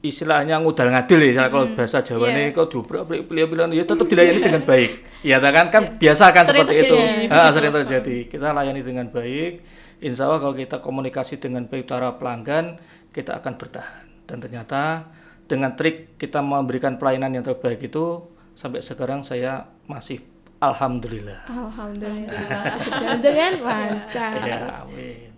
istilahnya 0.00 0.56
ngudal 0.58 0.88
ngadil 0.88 1.20
ya 1.22 1.46
kalau 1.46 1.76
bahasa 1.76 2.00
Jawa 2.00 2.28
Iya. 2.28 2.36
nih 2.36 2.46
kok 2.52 2.72
diobrak 2.72 3.04
pilihan-pilihan 3.28 3.70
ya 3.70 3.84
tetap 3.84 4.06
dilayani 4.06 4.40
dengan 4.40 4.62
baik. 4.64 4.90
Ya 5.20 5.36
kan? 5.38 5.66
Kan 5.68 5.82
biasa 5.96 6.24
kan 6.30 6.44
Sering 6.44 6.64
seperti 6.64 6.74
itu. 6.80 6.96
terjadi. 6.96 7.24
Ah, 7.28 7.50
sering 7.52 7.72
terjadi. 7.72 8.16
Kita 8.26 8.46
layani 8.50 8.80
dengan 8.80 9.06
baik. 9.06 9.52
Insya 10.00 10.24
Allah 10.24 10.40
kalau 10.40 10.56
kita 10.56 10.80
komunikasi 10.80 11.36
dengan 11.36 11.64
baik 11.64 11.84
para 11.84 12.16
pelanggan 12.16 12.80
kita 13.12 13.36
akan 13.36 13.52
bertahan. 13.54 14.04
Dan 14.24 14.40
ternyata 14.40 15.04
dengan 15.44 15.74
trik 15.74 16.16
kita 16.16 16.40
memberikan 16.40 16.96
pelayanan 16.96 17.34
yang 17.34 17.44
terbaik 17.44 17.82
itu 17.82 18.24
sampai 18.54 18.80
sekarang 18.80 19.20
saya 19.20 19.68
masih 19.84 20.24
alhamdulillah. 20.56 21.44
Alhamdulillah. 21.44 22.40
Berjalan 22.80 23.18
dengan 23.20 23.52
lancar. 23.68 24.32
ya 24.40 24.58
amin 24.80 25.28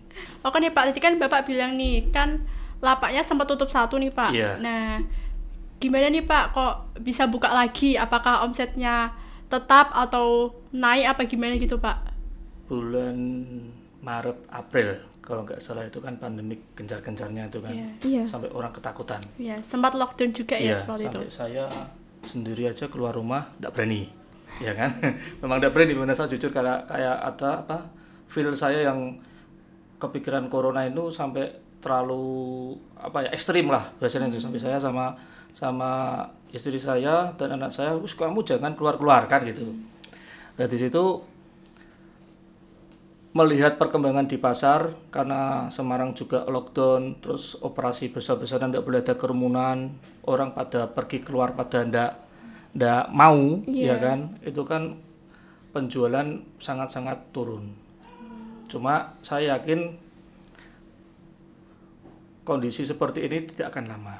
Oke 0.42 0.59
nih 0.59 0.71
Pak, 0.71 0.83
tadi 0.90 1.00
kan 1.00 1.14
Bapak 1.16 1.47
bilang 1.47 1.75
nih 1.75 2.11
kan 2.11 2.42
lapaknya 2.83 3.23
sempat 3.23 3.47
tutup 3.47 3.71
satu 3.71 3.97
nih 3.97 4.11
Pak. 4.11 4.31
Iya. 4.31 4.59
Nah, 4.59 4.99
gimana 5.79 6.07
nih 6.07 6.21
Pak 6.21 6.45
kok 6.51 6.75
bisa 6.99 7.25
buka 7.25 7.49
lagi? 7.49 7.95
Apakah 7.95 8.43
omsetnya 8.43 9.15
tetap 9.47 9.93
atau 9.93 10.51
naik 10.71 11.07
apa 11.09 11.23
gimana 11.25 11.55
gitu 11.55 11.79
Pak? 11.79 12.11
bulan 12.65 13.19
Maret 14.01 14.49
April 14.49 14.97
kalau 15.21 15.45
nggak 15.45 15.61
salah 15.61 15.85
itu 15.85 16.01
kan 16.01 16.17
pandemik 16.17 16.73
gencar-gencarnya 16.73 17.47
itu 17.47 17.61
kan 17.61 17.69
Iya. 17.71 17.89
Iya. 18.01 18.23
sampai 18.25 18.49
orang 18.49 18.73
ketakutan 18.73 19.21
Ya, 19.37 19.61
sempat 19.61 19.93
lockdown 19.93 20.33
juga 20.33 20.57
ya 20.57 20.73
Iya, 20.73 20.75
seperti 20.75 21.05
itu. 21.05 21.21
sampai 21.21 21.29
saya 21.29 21.65
sendiri 22.25 22.65
aja 22.67 22.89
keluar 22.89 23.12
rumah 23.12 23.53
nggak 23.61 23.71
berani 23.71 24.09
ya 24.67 24.73
kan 24.73 24.89
memang 25.39 25.61
nggak 25.61 25.71
berani 25.71 25.93
mana 25.93 26.17
saya 26.17 26.27
jujur 26.27 26.49
kayak 26.49 26.89
kayak 26.89 27.12
ada 27.15 27.61
apa 27.61 27.79
feel 28.27 28.49
saya 28.57 28.89
yang 28.89 29.21
kepikiran 29.99 30.49
corona 30.49 30.83
itu 30.83 31.12
sampai 31.12 31.53
terlalu 31.83 32.73
apa 32.95 33.27
ya 33.27 33.31
ekstrim 33.35 33.67
lah 33.69 33.91
biasanya 33.99 34.31
itu. 34.31 34.39
Sampai 34.39 34.62
saya 34.62 34.79
sama 34.79 35.19
sama 35.53 36.23
istri 36.55 36.81
saya 36.81 37.35
dan 37.37 37.59
anak 37.61 37.75
saya 37.75 37.93
us 37.99 38.17
kamu 38.17 38.41
jangan 38.47 38.73
keluar 38.79 38.97
keluar 38.97 39.27
kan 39.29 39.45
gitu. 39.45 39.69
Nah 40.57 40.67
di 40.71 40.79
situ 40.79 41.21
melihat 43.33 43.81
perkembangan 43.81 44.29
di 44.29 44.37
pasar 44.37 44.93
karena 45.09 45.73
Semarang 45.73 46.12
juga 46.12 46.45
lockdown 46.45 47.17
terus 47.25 47.57
operasi 47.65 48.12
besar-besaran 48.12 48.69
tidak 48.69 48.85
boleh 48.85 49.01
ada 49.01 49.17
kerumunan 49.17 49.89
orang 50.29 50.53
pada 50.53 50.85
pergi 50.93 51.25
keluar 51.25 51.57
pada 51.57 51.81
ndak 51.81 52.12
ndak 52.77 53.09
mau 53.09 53.65
ya 53.65 53.97
Iya. 53.97 53.97
kan? 54.01 54.19
Itu 54.45 54.69
kan 54.69 55.01
penjualan 55.73 56.45
sangat-sangat 56.61 57.33
turun. 57.33 57.73
Cuma 58.69 59.17
saya 59.25 59.57
yakin 59.57 59.97
kondisi 62.42 62.82
seperti 62.82 63.26
ini 63.26 63.46
tidak 63.46 63.75
akan 63.75 63.84
lama. 63.90 64.14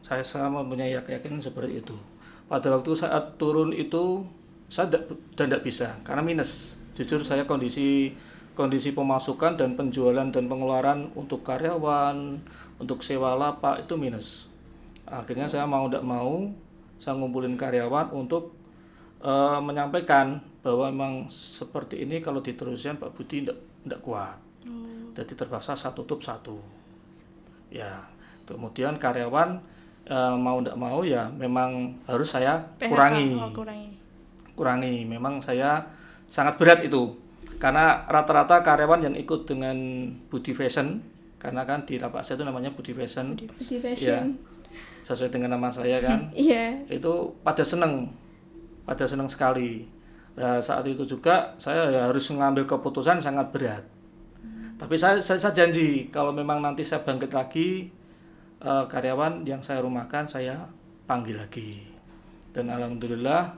Saya 0.00 0.24
sama 0.24 0.62
mempunyai 0.64 0.96
keyakinan 1.02 1.42
seperti 1.42 1.84
itu. 1.84 1.96
Pada 2.46 2.70
waktu 2.72 2.92
saat 2.94 3.36
turun 3.36 3.74
itu 3.74 4.22
saya 4.70 4.90
tidak 4.90 5.02
dan 5.34 5.46
tidak 5.50 5.62
bisa 5.66 5.88
karena 6.06 6.22
minus. 6.22 6.80
Jujur 6.96 7.20
saya 7.20 7.44
kondisi 7.44 8.14
kondisi 8.56 8.96
pemasukan 8.96 9.60
dan 9.60 9.76
penjualan 9.76 10.24
dan 10.32 10.44
pengeluaran 10.48 11.12
untuk 11.12 11.44
karyawan 11.44 12.40
untuk 12.80 13.04
sewa 13.04 13.36
lapak 13.36 13.84
itu 13.84 13.94
minus. 14.00 14.48
Akhirnya 15.04 15.46
saya 15.46 15.68
mau 15.68 15.86
tidak 15.90 16.06
mau 16.06 16.48
saya 16.96 17.18
ngumpulin 17.20 17.58
karyawan 17.58 18.14
untuk 18.16 18.56
eh, 19.20 19.60
menyampaikan 19.60 20.40
bahwa 20.64 20.88
memang 20.88 21.14
seperti 21.28 22.02
ini 22.02 22.24
kalau 22.24 22.40
diteruskan 22.40 22.96
Pak 22.96 23.12
Budi 23.12 23.44
tidak 23.44 23.58
tidak 23.84 24.00
kuat. 24.02 24.38
Jadi 25.14 25.32
terpaksa 25.38 25.78
satu 25.78 26.02
tutup 26.02 26.26
satu 26.26 26.75
ya 27.76 27.92
kemudian 28.48 28.96
karyawan 28.96 29.60
eh, 30.06 30.34
mau 30.38 30.62
tidak 30.62 30.76
mau 30.78 31.02
ya 31.02 31.28
memang 31.34 31.92
harus 32.06 32.30
saya 32.30 32.62
PHK, 32.78 32.88
kurangi. 32.88 33.28
oh, 33.36 33.50
kurangi. 33.52 33.88
kurangi. 34.56 34.96
Memang 35.04 35.42
saya 35.42 35.84
sangat 36.30 36.56
berat 36.56 36.80
itu. 36.86 37.12
Karena 37.60 38.04
rata-rata 38.08 38.60
karyawan 38.62 39.10
yang 39.10 39.14
ikut 39.16 39.48
dengan 39.48 39.76
Budi 40.32 40.56
Fashion 40.56 41.02
karena 41.36 41.68
kan 41.68 41.84
di 41.84 42.00
lapak 42.00 42.24
saya 42.24 42.40
itu 42.40 42.44
namanya 42.48 42.72
Budi 42.72 42.96
Fashion. 42.96 43.36
Di 43.36 43.44
ya 43.68 43.80
fashion. 43.82 44.40
sesuai 45.04 45.30
dengan 45.30 45.58
nama 45.58 45.68
saya 45.68 46.00
kan. 46.00 46.30
Iya. 46.36 46.86
itu 46.88 47.12
pada 47.44 47.64
seneng 47.66 48.08
pada 48.86 49.04
seneng 49.04 49.28
sekali. 49.28 49.88
Nah, 50.36 50.60
saat 50.60 50.84
itu 50.84 51.00
juga 51.08 51.56
saya 51.56 51.88
ya 51.88 52.00
harus 52.12 52.28
mengambil 52.28 52.68
keputusan 52.68 53.24
sangat 53.24 53.48
berat 53.56 53.95
tapi 54.76 54.94
saya, 55.00 55.20
saya 55.24 55.40
saya 55.40 55.54
janji 55.56 56.12
kalau 56.12 56.32
memang 56.36 56.60
nanti 56.60 56.84
saya 56.84 57.00
bangkit 57.00 57.32
lagi 57.32 57.88
eh, 58.60 58.84
karyawan 58.88 59.44
yang 59.48 59.64
saya 59.64 59.80
rumahkan 59.80 60.28
saya 60.28 60.68
panggil 61.08 61.40
lagi 61.40 61.80
dan 62.52 62.68
alhamdulillah 62.68 63.56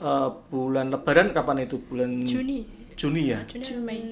eh, 0.00 0.28
bulan 0.48 0.88
lebaran 0.88 1.36
kapan 1.36 1.68
itu 1.68 1.76
bulan 1.84 2.24
Juni. 2.24 2.64
Juni 2.96 3.22
ya 3.28 3.44
Juni, 3.44 3.72
Mei. 3.84 4.02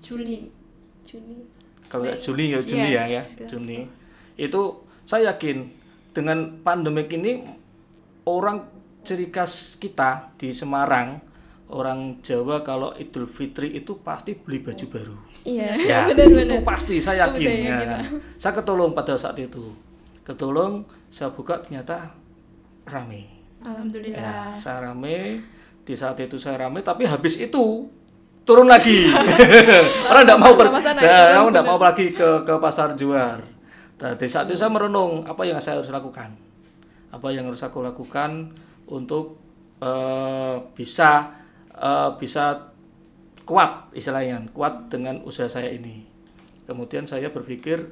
Juni. 0.00 0.48
Juni. 1.04 1.36
kalau 1.92 2.08
nggak 2.08 2.20
Juni 2.24 2.44
ya 2.56 2.60
Juni 2.64 2.88
Yes, 2.88 3.08
ya 3.08 3.20
ya. 3.20 3.22
Juni 3.48 3.80
itu 4.40 4.60
saya 5.04 5.36
yakin 5.36 5.68
dengan 6.16 6.64
pandemik 6.64 7.12
ini 7.12 7.44
orang 8.24 8.64
ciri 9.04 9.28
khas 9.28 9.76
kita 9.76 10.32
di 10.40 10.52
Semarang 10.56 11.29
orang 11.70 12.18
Jawa 12.20 12.60
kalau 12.60 12.90
Idul 12.94 13.26
Fitri 13.26 13.72
itu 13.72 13.98
pasti 13.98 14.34
beli 14.34 14.58
baju 14.60 14.86
baru 14.86 15.16
Iya. 15.42 15.70
ya 15.78 15.98
Benar-benar. 16.10 16.60
itu 16.60 16.66
pasti 16.66 16.94
saya 16.98 17.30
yakin 17.30 17.46
ya. 17.64 17.76
kita. 17.78 17.98
saya 18.36 18.52
ketolong 18.52 18.90
pada 18.90 19.14
saat 19.14 19.38
itu 19.38 19.72
ketolong 20.20 20.82
saya 21.08 21.30
buka 21.30 21.58
ternyata 21.58 22.10
rame 22.84 23.26
Alhamdulillah. 23.60 24.16
Ya, 24.16 24.56
saya 24.56 24.88
rame 24.88 25.44
di 25.80 25.94
saat 25.94 26.16
itu 26.16 26.36
saya 26.36 26.60
rame 26.60 26.80
tapi 26.80 27.04
habis 27.04 27.36
itu 27.36 27.88
turun 28.42 28.66
lagi 28.66 29.10
orang 30.10 30.22
tidak 30.24 30.38
mau 30.38 30.52
ber- 30.54 30.72
naik, 30.72 30.96
Nah, 30.96 31.24
orang 31.36 31.50
tidak 31.50 31.66
mau 31.66 31.78
lagi 31.78 32.06
ke 32.10 32.28
ke 32.42 32.54
pasar 32.56 32.94
juar 32.94 33.38
nah, 33.96 34.12
di 34.14 34.26
saat 34.26 34.48
itu 34.48 34.56
saya 34.56 34.72
merenung 34.72 35.22
apa 35.24 35.44
yang 35.44 35.60
saya 35.60 35.78
harus 35.78 35.92
lakukan 35.92 36.32
apa 37.10 37.26
yang 37.30 37.46
harus 37.46 37.60
aku 37.60 37.80
lakukan 37.80 38.48
untuk 38.86 39.38
eh, 39.78 40.56
bisa 40.72 41.39
eh, 41.80 42.10
bisa 42.20 42.70
kuat 43.48 43.90
istilahnya 43.96 44.46
kuat 44.54 44.92
dengan 44.92 45.24
usaha 45.26 45.50
saya 45.50 45.72
ini. 45.74 46.06
Kemudian 46.68 47.08
saya 47.08 47.34
berpikir 47.34 47.90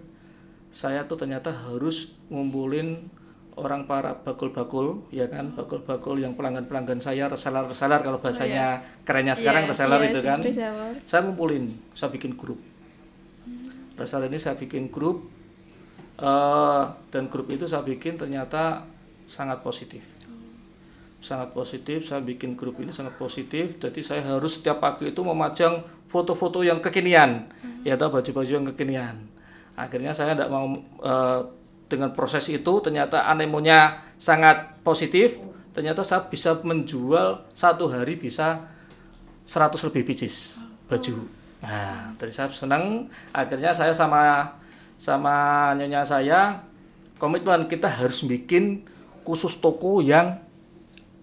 saya 0.70 1.08
tuh 1.10 1.18
ternyata 1.18 1.50
harus 1.50 2.14
ngumpulin 2.30 3.10
orang 3.58 3.90
para 3.90 4.14
bakul-bakul 4.22 5.02
ya 5.10 5.26
kan? 5.26 5.50
Bakul-bakul 5.50 6.22
yang 6.22 6.38
pelanggan-pelanggan 6.38 7.02
saya 7.02 7.26
reseller-reseller 7.26 8.06
kalau 8.06 8.22
bahasanya 8.22 8.86
kerennya 9.02 9.34
sekarang 9.34 9.66
Iya, 9.66 9.70
reseller 9.74 9.98
Iya 9.98 10.10
itu 10.14 10.20
kan. 10.22 10.38
Reseller. 10.44 10.94
saya 11.02 11.20
ngumpulin 11.26 11.64
saya 11.96 12.14
bikin 12.14 12.38
grup. 12.38 12.60
Reseller 13.98 14.30
ini 14.30 14.38
saya 14.38 14.54
bikin 14.54 14.94
grup 14.94 15.26
eh, 16.22 16.84
dan 17.10 17.26
grup 17.26 17.50
itu 17.50 17.66
saya 17.66 17.82
bikin 17.82 18.14
ternyata 18.14 18.86
sangat 19.26 19.58
positif 19.66 20.17
sangat 21.18 21.50
positif 21.50 22.06
saya 22.06 22.22
bikin 22.22 22.54
grup 22.54 22.78
ini 22.78 22.94
sangat 22.94 23.18
positif. 23.18 23.78
Jadi 23.78 24.00
saya 24.02 24.22
harus 24.22 24.58
setiap 24.58 24.78
pagi 24.78 25.10
itu 25.10 25.20
memajang 25.22 25.82
foto-foto 26.06 26.62
yang 26.62 26.78
kekinian. 26.78 27.46
Ya 27.82 27.98
atau 27.98 28.10
baju-baju 28.10 28.48
yang 28.48 28.66
kekinian. 28.74 29.26
Akhirnya 29.78 30.14
saya 30.14 30.34
tidak 30.34 30.50
mau 30.50 30.78
eh, 31.02 31.40
dengan 31.88 32.10
proses 32.14 32.46
itu 32.50 32.72
ternyata 32.82 33.26
anemonya 33.26 34.14
sangat 34.18 34.78
positif. 34.82 35.38
Ternyata 35.74 36.02
saya 36.02 36.26
bisa 36.26 36.58
menjual 36.62 37.46
satu 37.54 37.86
hari 37.86 38.18
bisa 38.18 38.66
100 39.46 39.78
lebih 39.90 40.02
pieces 40.10 40.58
baju. 40.90 41.26
Nah 41.62 42.14
dari 42.18 42.30
saya 42.30 42.50
senang 42.50 43.06
akhirnya 43.34 43.74
saya 43.74 43.94
sama 43.94 44.54
sama 44.98 45.70
nyonya 45.78 46.02
saya 46.02 46.58
komitmen 47.22 47.70
kita 47.70 47.86
harus 47.86 48.26
bikin 48.26 48.82
khusus 49.22 49.58
toko 49.62 50.02
yang 50.02 50.47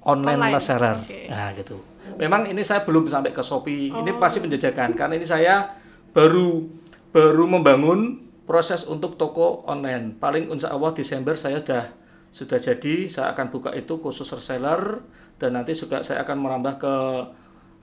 online, 0.06 0.38
Online, 0.40 0.54
reseller. 0.54 0.98
oke. 1.02 1.20
Nah, 1.28 1.50
gitu. 1.54 1.78
Memang 2.16 2.46
ini 2.46 2.62
saya 2.62 2.82
belum 2.82 3.06
sampai 3.06 3.30
ke 3.30 3.42
Shopee. 3.42 3.90
Ini 3.90 4.12
pasti 4.16 4.40
penjajakan 4.40 4.94
karena 4.94 5.14
ini 5.14 5.26
saya 5.26 5.76
baru 6.10 6.64
baru 7.10 7.44
membangun 7.46 8.22
proses 8.46 8.86
untuk 8.86 9.18
toko 9.18 9.66
online. 9.66 10.16
Paling 10.16 10.48
insya 10.48 10.70
Allah 10.70 10.94
Desember 10.94 11.34
saya 11.34 11.60
sudah 11.60 11.84
sudah 12.30 12.58
jadi. 12.58 12.96
Saya 13.06 13.34
akan 13.34 13.50
buka 13.50 13.74
itu 13.74 13.98
khusus 13.98 14.30
reseller 14.30 15.02
dan 15.36 15.54
nanti 15.54 15.74
juga 15.74 16.00
saya 16.00 16.22
akan 16.22 16.38
merambah 16.38 16.74
ke 16.78 16.96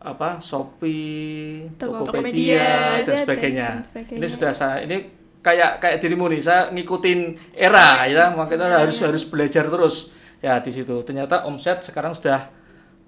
apa 0.01 0.39
Shopee, 0.39 1.69
Toko- 1.77 2.03
Tokopedia, 2.05 3.03
dan 3.03 3.17
sebagainya. 3.19 3.67
dan 3.69 3.85
sebagainya. 3.85 4.19
Ini 4.19 4.27
sudah 4.29 4.51
saya 4.51 4.77
ini 4.83 4.97
kayak 5.39 5.79
kayak 5.79 5.99
dirimu 5.99 6.27
nih. 6.27 6.41
Saya 6.41 6.71
ngikutin 6.71 7.19
era 7.53 8.07
ya, 8.07 8.31
makanya 8.33 8.81
harus 8.81 8.99
harus 8.99 9.23
belajar 9.23 9.67
terus 9.67 10.11
ya 10.43 10.59
di 10.59 10.71
situ. 10.75 10.93
Ternyata 11.07 11.47
omset 11.47 11.81
sekarang 11.81 12.13
sudah 12.13 12.51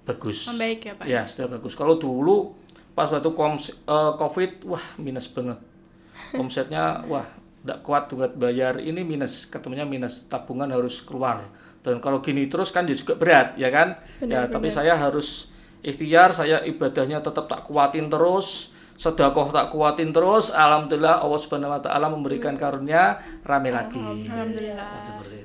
bagus. 0.07 0.47
Membaik 0.49 0.79
ya, 0.87 0.93
Pak? 0.95 1.05
Ya, 1.05 1.21
sudah 1.27 1.59
bagus. 1.59 1.75
Kalau 1.75 1.99
dulu 1.99 2.55
pas 2.95 3.11
waktu 3.11 3.29
koms- 3.35 3.75
eh, 3.75 4.13
Covid, 4.15 4.63
wah 4.65 4.85
minus 4.95 5.27
banget. 5.27 5.59
Omsetnya 6.31 7.03
wah 7.11 7.27
tidak 7.65 7.81
kuat 7.83 8.07
buat 8.13 8.33
bayar 8.37 8.79
ini 8.79 9.01
minus, 9.01 9.49
ketemunya 9.51 9.83
minus, 9.83 10.29
tabungan 10.31 10.69
harus 10.69 11.03
keluar. 11.03 11.43
Dan 11.81 11.97
kalau 11.97 12.21
gini 12.21 12.45
terus 12.45 12.69
kan 12.69 12.85
ya 12.85 12.93
juga 12.93 13.17
berat, 13.17 13.57
ya 13.57 13.69
kan? 13.73 13.97
ya, 14.21 14.45
tapi 14.49 14.69
saya 14.73 14.93
harus 14.93 15.49
ikhtiar, 15.85 16.33
saya 16.33 16.61
ibadahnya 16.65 17.21
tetap 17.21 17.45
tak 17.45 17.61
kuatin 17.65 18.09
terus, 18.09 18.73
sedekah 18.97 19.49
tak 19.51 19.67
kuatin 19.69 20.09
terus. 20.13 20.49
Alhamdulillah 20.53 21.21
Allah 21.21 21.39
Subhanahu 21.41 21.73
wa 21.73 21.81
taala 21.83 22.07
memberikan 22.09 22.55
karunia 22.55 23.19
rame 23.43 23.69
lagi. 23.69 24.01
Alhamdulillah. 24.01 25.03
Seperti 25.03 25.35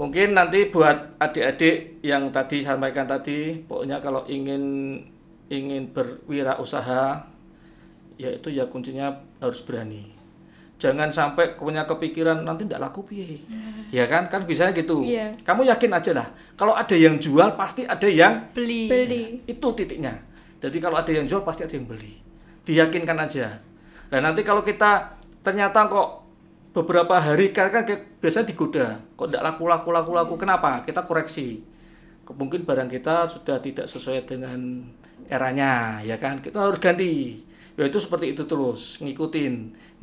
Mungkin 0.00 0.32
nanti 0.32 0.72
buat 0.72 1.20
adik-adik 1.20 2.00
yang 2.00 2.32
tadi 2.32 2.64
sampaikan 2.64 3.04
tadi, 3.04 3.60
pokoknya 3.68 4.00
kalau 4.00 4.24
ingin 4.24 4.96
ingin 5.52 5.92
berwirausaha, 5.92 7.20
yaitu 8.16 8.48
ya 8.48 8.64
kuncinya 8.72 9.12
harus 9.44 9.60
berani. 9.60 10.08
Jangan 10.80 11.12
sampai 11.12 11.60
punya 11.60 11.84
kepikiran 11.84 12.40
nanti 12.40 12.64
tidak 12.64 12.88
laku 12.88 13.04
piye. 13.04 13.44
Ya 13.92 14.08
kan? 14.08 14.32
Kan 14.32 14.48
bisa 14.48 14.72
gitu. 14.72 15.04
Iya. 15.04 15.36
Kamu 15.44 15.68
yakin 15.68 15.92
aja 15.92 16.16
lah. 16.16 16.32
Kalau 16.56 16.72
ada 16.72 16.96
yang 16.96 17.20
jual 17.20 17.52
pasti 17.52 17.84
ada 17.84 18.08
yang 18.08 18.48
Beli. 18.56 18.88
Beli. 18.88 19.44
itu 19.44 19.68
titiknya. 19.76 20.16
Jadi 20.56 20.80
kalau 20.80 20.96
ada 20.96 21.12
yang 21.12 21.28
jual 21.28 21.44
pasti 21.44 21.68
ada 21.68 21.76
yang 21.76 21.84
beli. 21.84 22.16
Diyakinkan 22.64 23.20
aja. 23.20 23.60
Nah 24.08 24.20
nanti 24.24 24.40
kalau 24.40 24.64
kita 24.64 25.20
ternyata 25.44 25.84
kok 25.92 26.19
beberapa 26.70 27.18
hari 27.18 27.50
kan 27.50 27.70
kan 27.74 27.82
biasanya 28.22 28.46
digoda, 28.46 29.02
kok 29.18 29.30
tidak 29.30 29.42
laku 29.42 29.66
laku 29.66 29.90
laku 29.90 30.12
laku. 30.14 30.34
Kenapa? 30.38 30.86
Kita 30.86 31.02
koreksi. 31.02 31.62
Mungkin 32.30 32.62
barang 32.62 32.86
kita 32.86 33.26
sudah 33.26 33.58
tidak 33.58 33.90
sesuai 33.90 34.22
dengan 34.22 34.86
eranya, 35.26 35.98
ya 36.06 36.14
kan? 36.14 36.38
Kita 36.38 36.62
harus 36.62 36.78
ganti. 36.78 37.42
Ya 37.74 37.88
itu 37.88 37.98
seperti 37.98 38.36
itu 38.36 38.46
terus, 38.46 39.02
ngikutin, 39.02 39.54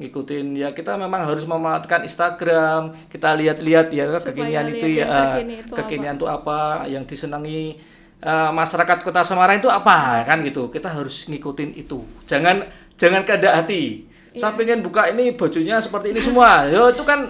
ngikutin. 0.01 0.45
Ya 0.59 0.75
kita 0.75 0.99
memang 0.99 1.23
harus 1.23 1.47
memanfaatkan 1.47 2.03
Instagram. 2.03 2.95
Kita 3.07 3.31
lihat-lihat 3.37 3.93
ya 3.93 4.11
Supaya 4.17 4.33
kekinian 4.33 4.65
itu 4.71 4.87
ya, 4.97 5.05
yang 5.05 5.09
terkini 5.13 5.53
itu 5.61 5.73
kekinian 5.77 6.15
itu 6.19 6.27
apa, 6.27 6.83
yang 6.89 7.03
disenangi 7.07 7.79
eh, 8.19 8.51
masyarakat 8.51 8.97
Kota 9.05 9.23
Semarang 9.23 9.61
itu 9.61 9.69
apa 9.71 10.25
kan 10.25 10.43
gitu. 10.43 10.67
Kita 10.67 10.89
harus 10.91 11.31
ngikutin 11.31 11.77
itu. 11.79 12.03
Jangan 12.25 12.65
jangan 12.97 13.23
kehendak 13.23 13.63
hati. 13.63 14.06
Saya 14.37 14.53
pengen 14.55 14.79
buka 14.85 15.09
ini 15.09 15.33
bajunya 15.33 15.81
seperti 15.81 16.13
ini 16.13 16.21
semua. 16.21 16.63
Yo 16.71 16.93
itu 16.93 17.03
kan 17.03 17.27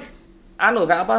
anu 0.59 0.83
kan 0.85 1.07
apa 1.07 1.17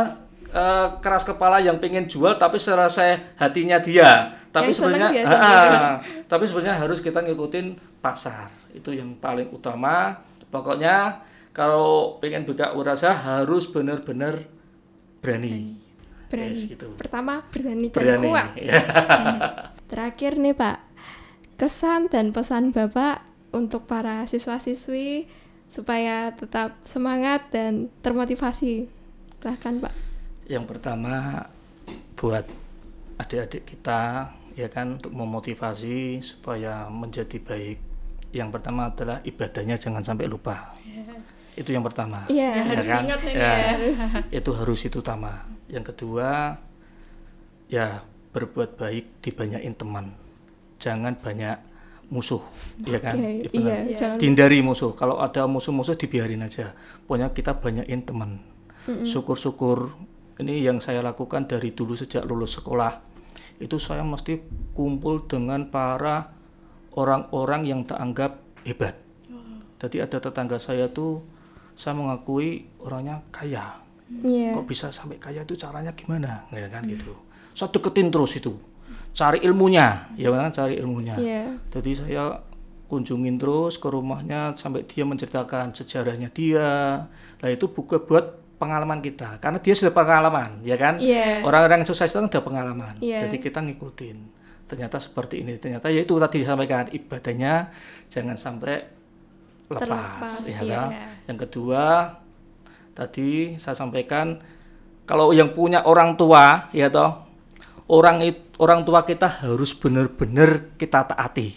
eh, 0.53 0.87
keras 1.01 1.24
kepala 1.24 1.59
yang 1.59 1.81
pengen 1.83 2.07
jual 2.07 2.37
tapi 2.37 2.61
serasa 2.61 3.35
hatinya 3.40 3.81
dia. 3.81 4.37
Tapi 4.48 4.72
Yang 4.72 4.79
sebenarnya. 4.81 5.22
Ah, 5.29 5.37
ah. 5.37 5.92
tapi 6.24 6.48
sebenarnya 6.48 6.77
harus 6.81 7.05
kita 7.05 7.20
ngikutin 7.20 8.01
pasar. 8.01 8.48
Itu 8.72 8.92
yang 8.96 9.16
paling 9.20 9.53
utama. 9.53 10.24
Pokoknya 10.48 11.20
kalau 11.53 12.16
pengen 12.22 12.46
buka 12.48 12.72
usaha 12.72 13.12
harus 13.12 13.68
benar-benar 13.68 14.46
berani. 15.20 15.74
Berani. 16.31 16.55
Yes, 16.55 16.70
gitu. 16.70 16.94
Pertama 16.94 17.44
berani 17.51 17.88
dan 17.90 17.98
Berani. 17.98 18.29
kuat. 18.29 18.51
Ya. 18.68 18.83
Terakhir 19.90 20.37
nih 20.37 20.53
Pak, 20.53 20.79
kesan 21.57 22.12
dan 22.12 22.31
pesan 22.37 22.70
Bapak 22.70 23.24
untuk 23.57 23.88
para 23.88 24.29
siswa-siswi 24.29 25.24
supaya 25.69 26.33
tetap 26.33 26.81
semangat 26.81 27.53
dan 27.53 27.93
termotivasi. 28.01 28.89
Silahkan 29.39 29.75
Pak. 29.85 29.95
Yang 30.49 30.65
pertama 30.65 31.45
buat 32.19 32.49
adik-adik 33.21 33.77
kita 33.77 34.33
ya 34.59 34.67
kan 34.67 34.99
untuk 34.99 35.15
memotivasi 35.15 36.19
supaya 36.25 36.91
menjadi 36.91 37.39
baik. 37.39 37.79
Yang 38.35 38.49
pertama 38.59 38.91
adalah 38.91 39.23
ibadahnya 39.23 39.79
jangan 39.79 40.03
sampai 40.03 40.27
lupa. 40.27 40.75
Itu 41.55 41.71
yang 41.75 41.85
pertama. 41.87 42.27
Iya. 42.27 42.51
Ya, 42.55 42.63
harus 42.65 42.87
kan? 42.87 43.03
diingat 43.03 43.21
ini 43.23 43.33
Ya, 43.35 43.53
ya. 43.77 44.07
Itu 44.31 44.51
harus 44.55 44.81
itu 44.83 44.99
utama. 44.99 45.47
Yang 45.69 45.95
kedua 45.95 46.59
ya 47.69 48.03
berbuat 48.33 48.81
baik 48.81 49.21
dibanyakin 49.23 49.75
teman. 49.77 50.07
Jangan 50.79 51.19
banyak 51.19 51.68
musuh, 52.09 52.40
ya 52.88 52.99
kan? 53.01 53.21
Oke, 53.21 53.44
Ya 53.44 53.51
benar. 53.53 53.85
iya, 53.85 54.09
Dihindari 54.16 54.64
musuh. 54.64 54.97
Kalau 54.97 55.21
ada 55.21 55.44
musuh-musuh 55.44 55.92
dibiarin 55.94 56.40
aja. 56.40 56.73
Pokoknya 57.05 57.33
kita 57.33 57.61
banyakin 57.61 58.01
teman. 58.05 58.31
Syukur-syukur 59.05 59.92
ini 60.40 60.64
yang 60.64 60.81
saya 60.81 61.05
lakukan 61.05 61.44
dari 61.44 61.77
dulu 61.77 61.92
sejak 61.92 62.25
lulus 62.25 62.57
sekolah. 62.57 63.05
Itu 63.61 63.77
saya 63.77 64.01
mesti 64.07 64.40
kumpul 64.73 65.29
dengan 65.29 65.68
para 65.68 66.33
orang-orang 66.97 67.68
yang 67.68 67.81
tak 67.85 68.01
anggap 68.01 68.33
hebat. 68.64 68.97
Jadi 69.79 70.03
ada 70.03 70.18
tetangga 70.18 70.59
saya 70.59 70.90
tuh 70.90 71.23
saya 71.79 71.94
mengakui 71.94 72.66
orangnya 72.83 73.23
kaya. 73.31 73.79
Iya. 74.09 74.57
Kok 74.57 74.66
bisa 74.66 74.88
sampai 74.90 75.21
kaya 75.21 75.44
itu 75.44 75.55
caranya 75.55 75.92
gimana? 75.92 76.49
Ya 76.51 76.66
kan 76.73 76.88
gitu. 76.88 77.12
Saya 77.53 77.68
deketin 77.71 78.09
terus 78.09 78.35
itu. 78.35 78.57
Cari 79.19 79.43
ilmunya, 79.43 80.15
ya 80.15 80.31
kan 80.31 80.55
cari 80.55 80.79
ilmunya. 80.79 81.19
Iya. 81.19 81.59
Jadi 81.75 81.91
saya 81.91 82.39
kunjungin 82.87 83.35
terus 83.35 83.75
ke 83.75 83.91
rumahnya 83.91 84.55
sampai 84.55 84.87
dia 84.87 85.03
menceritakan 85.03 85.75
sejarahnya 85.75 86.31
dia. 86.31 87.03
Nah 87.43 87.49
itu 87.51 87.67
buku 87.67 87.99
buat 88.07 88.39
pengalaman 88.63 89.03
kita 89.03 89.43
karena 89.43 89.59
dia 89.59 89.75
sudah 89.75 89.91
pengalaman, 89.91 90.63
ya 90.63 90.79
kan? 90.79 91.03
Iya. 91.03 91.43
Orang-orang 91.43 91.83
yang 91.83 91.91
sukses 91.91 92.15
itu 92.15 92.23
kan 92.23 92.31
sudah 92.31 92.45
pengalaman. 92.47 92.95
Iya. 93.03 93.27
Jadi 93.27 93.43
kita 93.43 93.59
ngikutin. 93.59 94.19
Ternyata 94.71 95.03
seperti 95.03 95.43
ini. 95.43 95.59
Ternyata 95.59 95.91
ya 95.91 96.07
itu 96.07 96.15
tadi 96.15 96.47
disampaikan 96.47 96.87
ibadahnya 96.95 97.75
jangan 98.07 98.39
sampai 98.39 98.87
lepas, 99.67 99.83
Terlepas, 99.83 100.33
ya 100.47 100.61
iya. 100.63 100.79
kan? 100.79 100.89
Yang 101.27 101.39
kedua 101.43 101.85
tadi 102.95 103.59
saya 103.59 103.75
sampaikan 103.75 104.39
kalau 105.11 105.35
yang 105.35 105.51
punya 105.55 105.83
orang 105.83 106.15
tua 106.15 106.71
ya 106.71 106.87
toh 106.87 107.28
orang 107.88 108.20
orang 108.61 108.81
tua 108.85 109.03
kita 109.03 109.40
harus 109.44 109.72
benar-benar 109.72 110.77
kita 110.77 111.05
taati 111.09 111.57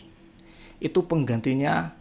itu 0.81 0.99
penggantinya 1.05 1.93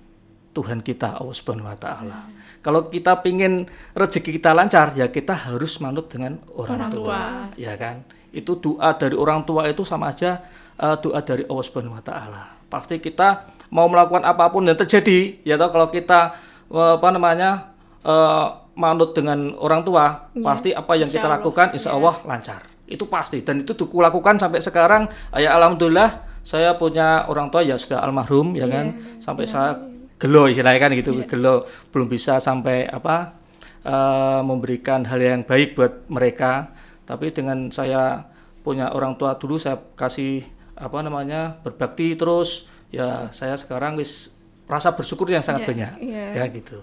Tuhan 0.51 0.83
kita 0.83 1.21
Allah 1.21 1.37
Subhanahu 1.37 1.69
wa 1.71 1.79
taala. 1.79 2.27
Kalau 2.61 2.91
kita 2.91 3.23
pingin 3.23 3.71
rezeki 3.95 4.41
kita 4.43 4.51
lancar 4.51 4.93
ya 4.99 5.07
kita 5.09 5.33
harus 5.49 5.79
manut 5.79 6.11
dengan 6.11 6.43
orang, 6.53 6.75
Orang 6.77 6.91
tua. 6.91 7.05
tua. 7.07 7.23
Ya 7.55 7.73
kan? 7.79 8.03
Itu 8.35 8.59
doa 8.59 8.91
dari 8.99 9.15
orang 9.15 9.47
tua 9.47 9.71
itu 9.71 9.87
sama 9.87 10.11
aja 10.11 10.43
eh, 10.75 10.97
doa 10.99 11.21
dari 11.23 11.47
Allah 11.47 11.65
Subhanahu 11.65 11.95
wa 11.97 12.05
taala. 12.05 12.43
Pasti 12.67 12.99
kita 12.99 13.47
mau 13.71 13.87
melakukan 13.87 14.27
apa 14.27 14.51
pun 14.51 14.67
yang 14.67 14.75
terjadi 14.79 15.39
ya 15.47 15.55
toh 15.55 15.71
kalau 15.71 15.87
kita 15.89 16.35
eh, 16.73 16.93
apa 16.99 17.09
namanya 17.15 17.71
eh, 18.03 18.47
manut 18.75 19.13
dengan 19.13 19.55
orang 19.61 19.85
tua 19.85 20.31
pasti 20.41 20.73
apa 20.73 20.97
yang 20.97 21.07
Insya 21.11 21.21
kita 21.21 21.27
Allah. 21.29 21.37
lakukan 21.43 21.67
insya 21.77 21.91
Allah 21.93 22.15
lancar 22.25 22.63
itu 22.91 23.07
pasti. 23.07 23.41
Dan 23.41 23.63
itu 23.63 23.73
aku 23.73 24.03
lakukan 24.03 24.37
sampai 24.37 24.59
sekarang. 24.59 25.07
Ya 25.33 25.55
alhamdulillah 25.55 26.27
saya 26.43 26.75
punya 26.75 27.31
orang 27.31 27.49
tua 27.49 27.63
ya 27.63 27.79
sudah 27.79 28.03
almarhum 28.03 28.59
ya 28.59 28.67
kan? 28.67 28.91
Sampai 29.23 29.47
saya 29.47 29.79
gelo 30.19 30.51
istilahnya 30.51 30.81
kan 30.83 30.91
gitu. 30.93 31.15
Gelo 31.25 31.65
belum 31.95 32.11
bisa 32.11 32.43
sampai 32.43 32.85
apa 32.85 33.39
eh, 33.81 34.41
memberikan 34.43 35.07
hal 35.07 35.23
yang 35.23 35.47
baik 35.47 35.79
buat 35.79 36.11
mereka. 36.11 36.75
Tapi 37.07 37.31
dengan 37.31 37.71
saya 37.71 38.27
punya 38.61 38.93
orang 38.93 39.17
tua 39.17 39.39
dulu 39.39 39.57
saya 39.57 39.79
kasih 39.97 40.45
apa 40.77 41.01
namanya 41.01 41.57
berbakti 41.63 42.13
terus 42.17 42.69
ya 42.91 43.31
saya 43.31 43.57
sekarang 43.57 43.97
wis 43.97 44.35
rasa 44.69 44.95
bersyukur 44.95 45.31
yang 45.31 45.43
sangat 45.43 45.65
Iya. 45.65 45.69
banyak. 45.71 45.93
Iya. 46.03 46.27
ya 46.37 46.45
gitu. 46.51 46.79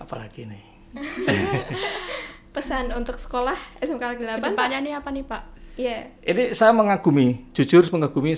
Apalagi 0.00 0.48
nih 0.48 0.64
Pesan 2.50 2.90
untuk 2.90 3.14
sekolah 3.14 3.54
SMK 3.78 4.18
8 4.26 4.42
Ke 4.42 4.50
depannya 4.50 4.78
nih 4.82 4.92
apa 4.98 5.08
nih 5.14 5.22
Pak? 5.22 5.42
Iya. 5.78 6.10
Ini 6.26 6.50
saya 6.50 6.74
mengagumi, 6.74 7.46
jujur 7.54 7.86
mengagumi 7.94 8.34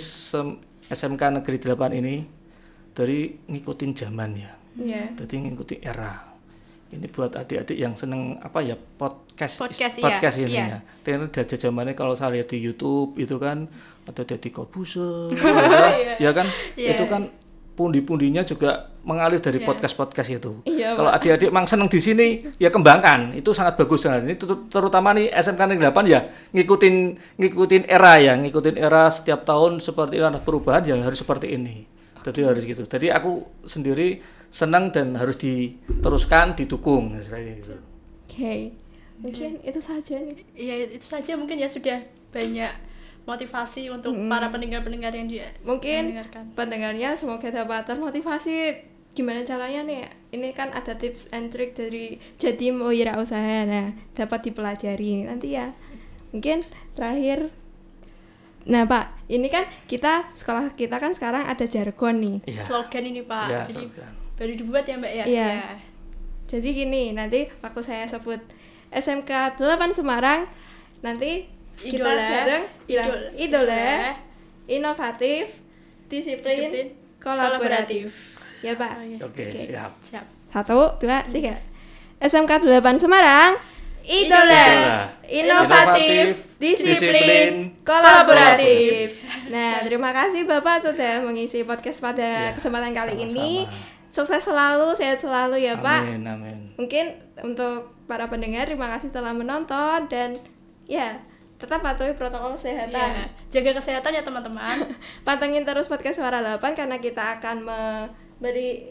SMK 0.92 1.22
Negeri 1.40 1.56
8 1.56 1.96
ini 1.96 2.28
dari 2.92 3.40
ngikutin 3.48 3.90
zaman 3.96 4.30
ya. 4.36 4.52
Iya. 4.76 5.16
Jadi 5.16 5.34
ngikutin 5.48 5.80
era. 5.80 6.28
Ini 6.92 7.08
buat 7.08 7.32
adik-adik 7.32 7.72
yang 7.72 7.96
seneng 7.96 8.36
apa 8.44 8.60
ya 8.60 8.76
podcast 8.76 9.64
Podcast, 9.64 9.96
iya, 9.96 10.04
podcast 10.04 10.36
ini 10.44 10.52
iya. 10.52 10.64
ya. 10.76 10.78
Ternyata 11.00 11.40
dari 11.40 11.56
zamannya 11.56 11.96
kalau 11.96 12.12
saya 12.12 12.36
lihat 12.36 12.52
di 12.52 12.60
YouTube 12.60 13.16
itu 13.16 13.40
kan 13.40 13.64
ada 14.04 14.22
Deddy 14.28 14.52
Kobuser, 14.52 15.32
ya 16.24 16.36
kan? 16.36 16.52
Iya. 16.76 17.00
Itu 17.00 17.08
kan 17.08 17.32
pundi-pundinya 17.72 18.42
juga 18.42 18.92
mengalir 19.02 19.42
dari 19.42 19.58
Iya. 19.58 19.66
podcast-podcast 19.66 20.28
itu. 20.30 20.52
Iya, 20.62 20.94
kalau 20.94 21.10
adik-adik 21.10 21.50
memang 21.50 21.66
seneng 21.66 21.90
di 21.90 21.98
sini 21.98 22.26
ya 22.56 22.70
kembangkan. 22.70 23.34
Itu 23.34 23.50
sangat 23.50 23.74
bagus 23.74 24.06
banget 24.06 24.22
ini 24.22 24.34
ter- 24.36 24.64
terutama 24.70 25.10
nih 25.10 25.26
SMK 25.28 25.58
Negeri 25.66 25.86
8 25.88 26.06
ya 26.06 26.20
ngikutin 26.54 26.94
ngikutin 27.36 27.82
era 27.88 28.14
ya 28.16 28.38
ngikutin 28.38 28.76
era 28.76 29.10
setiap 29.10 29.42
tahun 29.42 29.82
seperti 29.82 30.16
ini 30.16 30.26
ada 30.28 30.38
perubahan 30.38 30.86
ya 30.86 30.94
harus 30.96 31.18
seperti 31.18 31.50
ini. 31.50 31.88
Jadi 32.22 32.40
harus 32.46 32.62
gitu. 32.62 32.86
Jadi 32.86 33.10
aku 33.10 33.42
sendiri 33.66 34.22
senang 34.46 34.94
dan 34.94 35.18
harus 35.18 35.34
diteruskan 35.34 36.54
didukung 36.54 37.18
gitu. 37.18 37.74
Oke. 38.28 38.70
Mungkin 39.18 39.58
itu 39.62 39.80
saja 39.82 40.18
nih. 40.18 40.46
Iya 40.54 40.74
itu 40.94 41.06
saja 41.06 41.34
mungkin 41.34 41.58
ya 41.58 41.66
sudah 41.66 41.98
banyak 42.30 42.70
motivasi 43.22 43.86
untuk 43.88 44.10
para 44.26 44.48
pendengar-pendengar 44.48 45.10
yang 45.10 45.26
dia 45.26 45.48
Mungkin 45.62 46.10
mendengarkan. 46.10 46.42
pendengarnya 46.52 47.14
semoga 47.14 47.48
dapat 47.48 47.84
termotivasi 47.84 48.74
gimana 49.12 49.42
caranya 49.42 49.84
nih 49.84 50.02
ini 50.30 50.50
kan 50.50 50.70
ada 50.70 50.92
tips 50.92 51.28
and 51.30 51.48
trick 51.48 51.72
dari 51.72 52.16
jadi 52.34 52.72
wirausaha 52.72 53.62
nah 53.62 53.86
dapat 54.10 54.40
dipelajari 54.44 55.24
nanti 55.24 55.52
ya 55.52 55.76
mungkin 56.30 56.64
terakhir 56.92 57.52
nah 58.62 58.82
pak 58.82 59.12
ini 59.26 59.46
kan 59.46 59.68
kita 59.84 60.30
sekolah 60.32 60.72
kita 60.72 60.96
kan 60.96 61.12
sekarang 61.12 61.44
ada 61.44 61.62
jargon 61.64 62.16
nih 62.16 62.38
iya 62.46 62.62
Slogan 62.62 63.04
ini 63.04 63.20
Pak. 63.20 63.46
Iya, 63.48 63.60
Jadi 63.64 63.74
slogan. 63.84 64.10
baru 64.32 64.52
dibuat 64.54 64.84
ya 64.84 64.94
Mbak 64.96 65.12
ya? 65.12 65.24
Iya. 65.26 65.50
jadi 66.46 66.68
gini 66.70 67.04
nanti 67.12 67.50
waktu 67.58 67.80
saya 67.80 68.04
sebut 68.06 68.38
SMK 68.88 69.56
8 69.56 69.66
Semarang 69.92 70.46
nanti 71.00 71.48
kita 71.84 71.98
Idola, 71.98 72.26
bareng 72.30 72.64
bilang 72.84 73.08
idol- 73.08 73.30
idola, 73.36 73.74
idola, 73.74 73.86
inovatif 74.66 75.44
disiplin, 76.04 76.70
Disiplin, 76.70 76.86
kolaboratif. 77.18 78.06
ya 78.60 78.72
pak 78.72 78.92
Oh, 78.92 79.02
iya. 79.02 79.18
oke 79.20 79.44
siap 79.48 79.92
Siap. 80.00 80.26
Satu, 80.48 80.78
dua, 80.98 81.24
tiga. 81.26 81.56
SMK 82.18 82.60
8 82.60 82.68
Semarang, 82.96 83.56
idola, 84.02 84.44
Idola. 84.44 84.98
inovatif, 85.24 85.32
Inovatif, 85.32 86.26
disiplin, 86.56 86.92
disiplin, 86.92 87.52
kolaboratif. 87.82 89.08
Nah, 89.48 89.80
terima 89.80 90.12
kasih 90.12 90.44
Bapak 90.44 90.78
sudah 90.80 91.18
mengisi 91.20 91.62
podcast 91.62 91.98
pada 91.98 92.22
Ya, 92.44 92.52
kesempatan 92.52 92.92
kali 92.92 93.16
sama-sama. 93.16 93.26
ini. 93.26 93.52
Sukses 94.06 94.44
selalu, 94.44 94.92
sehat 94.92 95.18
selalu 95.18 95.56
ya 95.58 95.74
Pak. 95.74 96.04
amin 96.04 96.22
amin 96.22 96.58
Mungkin 96.76 97.04
untuk 97.40 97.90
para 98.04 98.28
pendengar 98.28 98.68
terima 98.68 98.86
kasih 98.90 99.08
telah 99.08 99.32
menonton 99.32 100.04
dan 100.06 100.36
ya 100.84 101.16
tetap 101.62 101.78
patuhi 101.78 102.12
protokol 102.12 102.50
Iya. 102.50 102.58
kesehatan. 102.58 103.10
Jaga 103.48 103.70
kesehatan 103.78 104.10
ya 104.10 104.22
teman-teman. 104.22 104.76
Pantengin 105.26 105.62
terus 105.62 105.86
podcast 105.86 106.18
Suara 106.18 106.42
8 106.42 106.58
karena 106.74 106.98
kita 106.98 107.38
akan 107.38 107.62
memberi 107.62 108.90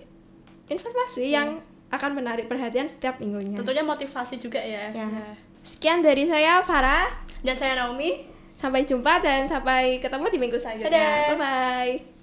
informasi 0.65 1.27
yang 1.27 1.59
akan 1.91 2.15
menarik 2.15 2.47
perhatian 2.47 2.87
setiap 2.87 3.19
minggunya. 3.19 3.59
Tentunya 3.59 3.83
motivasi 3.83 4.39
juga 4.39 4.63
ya. 4.63 4.95
Ya. 4.95 5.03
Ya. 5.03 5.35
Sekian 5.59 5.99
dari 5.99 6.23
saya 6.23 6.63
Farah. 6.63 7.11
Dan 7.43 7.53
saya 7.53 7.75
Naomi. 7.75 8.31
Sampai 8.55 8.87
jumpa 8.87 9.19
dan 9.19 9.49
sampai 9.49 9.99
ketemu 9.99 10.25
di 10.31 10.37
minggu 10.39 10.55
selanjutnya. 10.55 11.35
Bye 11.35 11.37
bye. 11.37 12.20